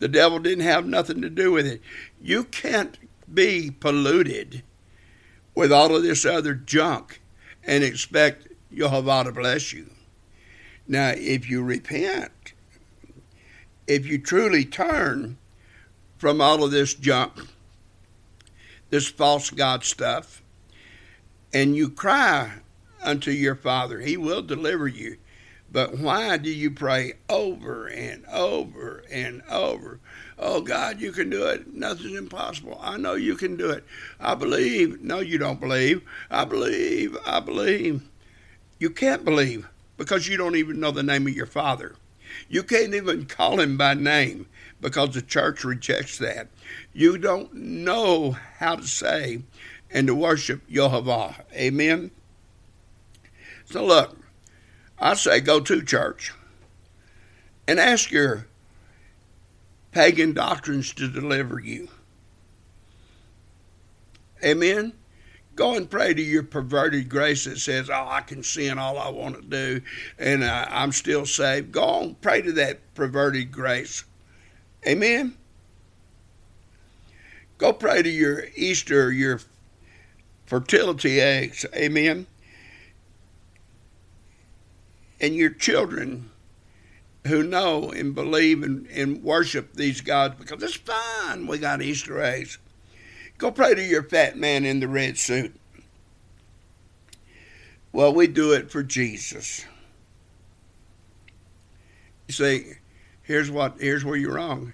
The 0.00 0.08
devil 0.08 0.38
didn't 0.38 0.64
have 0.64 0.86
nothing 0.86 1.22
to 1.22 1.30
do 1.30 1.52
with 1.52 1.66
it. 1.66 1.80
You 2.20 2.44
can't 2.44 2.98
be 3.32 3.70
polluted 3.70 4.62
with 5.54 5.70
all 5.70 5.94
of 5.94 6.02
this 6.02 6.24
other 6.24 6.54
junk 6.54 7.20
and 7.64 7.84
expect 7.84 8.48
Jehovah 8.74 9.24
to 9.24 9.32
bless 9.32 9.72
you. 9.72 9.90
Now, 10.88 11.12
if 11.14 11.48
you 11.48 11.62
repent, 11.62 12.54
if 13.86 14.06
you 14.06 14.18
truly 14.18 14.64
turn 14.64 15.36
from 16.16 16.40
all 16.40 16.64
of 16.64 16.70
this 16.70 16.94
junk, 16.94 17.32
this 18.88 19.08
false 19.08 19.50
God 19.50 19.84
stuff, 19.84 20.42
and 21.52 21.76
you 21.76 21.90
cry 21.90 22.52
unto 23.02 23.30
your 23.30 23.54
Father, 23.54 24.00
He 24.00 24.16
will 24.16 24.42
deliver 24.42 24.88
you. 24.88 25.18
But 25.72 25.98
why 25.98 26.36
do 26.36 26.50
you 26.50 26.70
pray 26.70 27.14
over 27.28 27.86
and 27.86 28.26
over 28.26 29.04
and 29.10 29.42
over? 29.48 30.00
Oh, 30.38 30.60
God, 30.62 31.00
you 31.00 31.12
can 31.12 31.30
do 31.30 31.46
it. 31.46 31.72
Nothing's 31.72 32.18
impossible. 32.18 32.78
I 32.82 32.96
know 32.96 33.14
you 33.14 33.36
can 33.36 33.56
do 33.56 33.70
it. 33.70 33.84
I 34.18 34.34
believe. 34.34 35.00
No, 35.00 35.20
you 35.20 35.38
don't 35.38 35.60
believe. 35.60 36.02
I 36.30 36.44
believe. 36.44 37.16
I 37.24 37.40
believe. 37.40 38.02
You 38.78 38.90
can't 38.90 39.24
believe 39.24 39.68
because 39.96 40.26
you 40.26 40.36
don't 40.36 40.56
even 40.56 40.80
know 40.80 40.90
the 40.90 41.02
name 41.02 41.26
of 41.26 41.34
your 41.34 41.46
Father. 41.46 41.94
You 42.48 42.62
can't 42.62 42.94
even 42.94 43.26
call 43.26 43.60
him 43.60 43.76
by 43.76 43.94
name 43.94 44.46
because 44.80 45.10
the 45.10 45.22
church 45.22 45.62
rejects 45.62 46.18
that. 46.18 46.48
You 46.92 47.18
don't 47.18 47.52
know 47.54 48.32
how 48.58 48.76
to 48.76 48.86
say 48.86 49.42
and 49.90 50.06
to 50.06 50.14
worship 50.14 50.68
Jehovah. 50.68 51.36
Amen. 51.52 52.10
So 53.66 53.84
look, 53.84 54.16
I 55.00 55.14
say 55.14 55.40
go 55.40 55.60
to 55.60 55.82
church 55.82 56.32
and 57.66 57.80
ask 57.80 58.10
your 58.10 58.46
pagan 59.92 60.34
doctrines 60.34 60.92
to 60.94 61.08
deliver 61.08 61.58
you. 61.58 61.88
Amen. 64.44 64.92
Go 65.56 65.74
and 65.74 65.90
pray 65.90 66.14
to 66.14 66.22
your 66.22 66.42
perverted 66.42 67.08
grace 67.08 67.44
that 67.44 67.58
says, 67.58 67.90
Oh, 67.90 68.06
I 68.08 68.20
can 68.20 68.42
sin 68.42 68.78
all 68.78 68.98
I 68.98 69.08
want 69.10 69.36
to 69.36 69.42
do 69.42 69.80
and 70.18 70.42
uh, 70.42 70.66
I'm 70.68 70.92
still 70.92 71.26
saved. 71.26 71.72
Go 71.72 71.82
on, 71.82 72.14
pray 72.16 72.42
to 72.42 72.52
that 72.52 72.94
perverted 72.94 73.52
grace. 73.52 74.04
Amen. 74.86 75.36
Go 77.58 77.74
pray 77.74 78.02
to 78.02 78.08
your 78.08 78.44
Easter, 78.54 79.12
your 79.12 79.40
fertility 80.46 81.20
eggs. 81.20 81.66
Amen. 81.74 82.26
And 85.20 85.34
your 85.34 85.50
children 85.50 86.30
who 87.26 87.42
know 87.42 87.90
and 87.90 88.14
believe 88.14 88.62
and, 88.62 88.86
and 88.86 89.22
worship 89.22 89.74
these 89.74 90.00
gods 90.00 90.36
because 90.38 90.62
it's 90.62 90.74
fine. 90.74 91.46
We 91.46 91.58
got 91.58 91.82
Easter 91.82 92.22
eggs. 92.22 92.58
Go 93.38 93.50
pray 93.50 93.74
to 93.74 93.82
your 93.82 94.02
fat 94.02 94.36
man 94.36 94.64
in 94.64 94.80
the 94.80 94.88
red 94.88 95.18
suit. 95.18 95.54
Well, 97.92 98.14
we 98.14 98.26
do 98.26 98.52
it 98.52 98.70
for 98.70 98.82
Jesus. 98.82 99.64
You 102.28 102.34
see, 102.34 102.72
here's 103.22 103.50
what 103.50 103.80
here's 103.80 104.04
where 104.04 104.16
you're 104.16 104.34
wrong. 104.34 104.72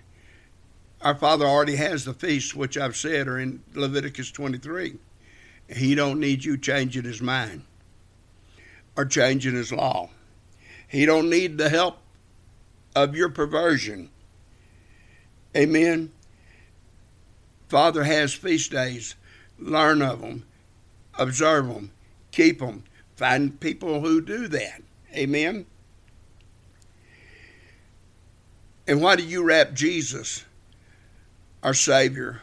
Our 1.00 1.14
Father 1.14 1.46
already 1.46 1.76
has 1.76 2.04
the 2.04 2.14
feasts, 2.14 2.54
which 2.54 2.76
I've 2.76 2.96
said 2.96 3.28
are 3.28 3.38
in 3.38 3.62
Leviticus 3.74 4.30
23. 4.30 4.96
He 5.68 5.94
don't 5.94 6.20
need 6.20 6.44
you 6.44 6.56
changing 6.56 7.04
his 7.04 7.22
mind 7.22 7.62
or 8.96 9.04
changing 9.04 9.54
his 9.54 9.72
law. 9.72 10.10
He 10.88 11.06
don't 11.06 11.30
need 11.30 11.58
the 11.58 11.68
help 11.68 11.98
of 12.94 13.16
your 13.16 13.28
perversion. 13.28 14.10
Amen. 15.56 16.12
Father 17.68 18.04
has 18.04 18.32
feast 18.32 18.70
days. 18.70 19.14
Learn 19.58 20.02
of 20.02 20.20
them, 20.20 20.44
observe 21.18 21.68
them, 21.68 21.90
keep 22.30 22.60
them. 22.60 22.84
Find 23.16 23.58
people 23.58 24.02
who 24.02 24.20
do 24.20 24.46
that. 24.48 24.82
Amen. 25.14 25.64
And 28.86 29.00
why 29.00 29.16
do 29.16 29.24
you 29.24 29.42
wrap 29.42 29.72
Jesus, 29.72 30.44
our 31.62 31.74
Savior, 31.74 32.42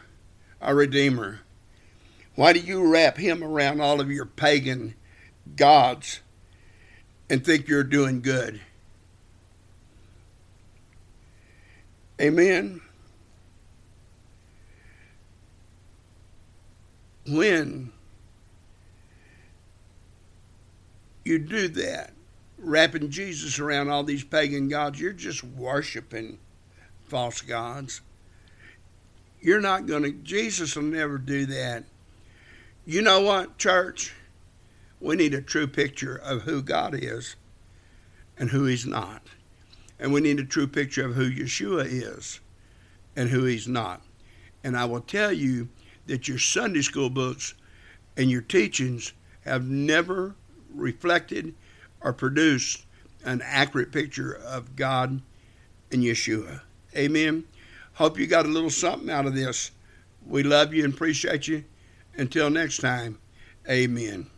our 0.60 0.74
Redeemer? 0.74 1.40
Why 2.34 2.52
do 2.52 2.58
you 2.58 2.92
wrap 2.92 3.16
him 3.16 3.44
around 3.44 3.80
all 3.80 4.00
of 4.00 4.10
your 4.10 4.26
pagan 4.26 4.94
gods 5.56 6.20
and 7.34 7.44
think 7.44 7.66
you're 7.66 7.82
doing 7.82 8.20
good? 8.20 8.60
Amen. 12.20 12.80
When 17.26 17.90
you 21.24 21.40
do 21.40 21.66
that, 21.66 22.12
wrapping 22.56 23.10
Jesus 23.10 23.58
around 23.58 23.90
all 23.90 24.04
these 24.04 24.22
pagan 24.22 24.68
gods, 24.68 25.00
you're 25.00 25.12
just 25.12 25.42
worshiping 25.42 26.38
false 27.08 27.40
gods. 27.40 28.00
You're 29.40 29.60
not 29.60 29.86
going 29.86 30.04
to, 30.04 30.12
Jesus 30.12 30.76
will 30.76 30.84
never 30.84 31.18
do 31.18 31.46
that. 31.46 31.82
You 32.86 33.02
know 33.02 33.22
what, 33.22 33.58
church? 33.58 34.14
We 35.04 35.16
need 35.16 35.34
a 35.34 35.42
true 35.42 35.66
picture 35.66 36.16
of 36.16 36.42
who 36.42 36.62
God 36.62 36.94
is 36.94 37.36
and 38.38 38.48
who 38.48 38.64
He's 38.64 38.86
not. 38.86 39.20
And 40.00 40.14
we 40.14 40.22
need 40.22 40.40
a 40.40 40.46
true 40.46 40.66
picture 40.66 41.04
of 41.04 41.14
who 41.14 41.30
Yeshua 41.30 41.84
is 41.84 42.40
and 43.14 43.28
who 43.28 43.44
He's 43.44 43.68
not. 43.68 44.00
And 44.64 44.78
I 44.78 44.86
will 44.86 45.02
tell 45.02 45.30
you 45.30 45.68
that 46.06 46.26
your 46.26 46.38
Sunday 46.38 46.80
school 46.80 47.10
books 47.10 47.52
and 48.16 48.30
your 48.30 48.40
teachings 48.40 49.12
have 49.42 49.68
never 49.68 50.36
reflected 50.74 51.54
or 52.00 52.14
produced 52.14 52.86
an 53.26 53.42
accurate 53.44 53.92
picture 53.92 54.32
of 54.32 54.74
God 54.74 55.20
and 55.92 56.02
Yeshua. 56.02 56.62
Amen. 56.96 57.44
Hope 57.92 58.18
you 58.18 58.26
got 58.26 58.46
a 58.46 58.48
little 58.48 58.70
something 58.70 59.10
out 59.10 59.26
of 59.26 59.34
this. 59.34 59.70
We 60.26 60.44
love 60.44 60.72
you 60.72 60.82
and 60.82 60.94
appreciate 60.94 61.46
you. 61.46 61.64
Until 62.16 62.48
next 62.48 62.78
time, 62.78 63.18
amen. 63.68 64.30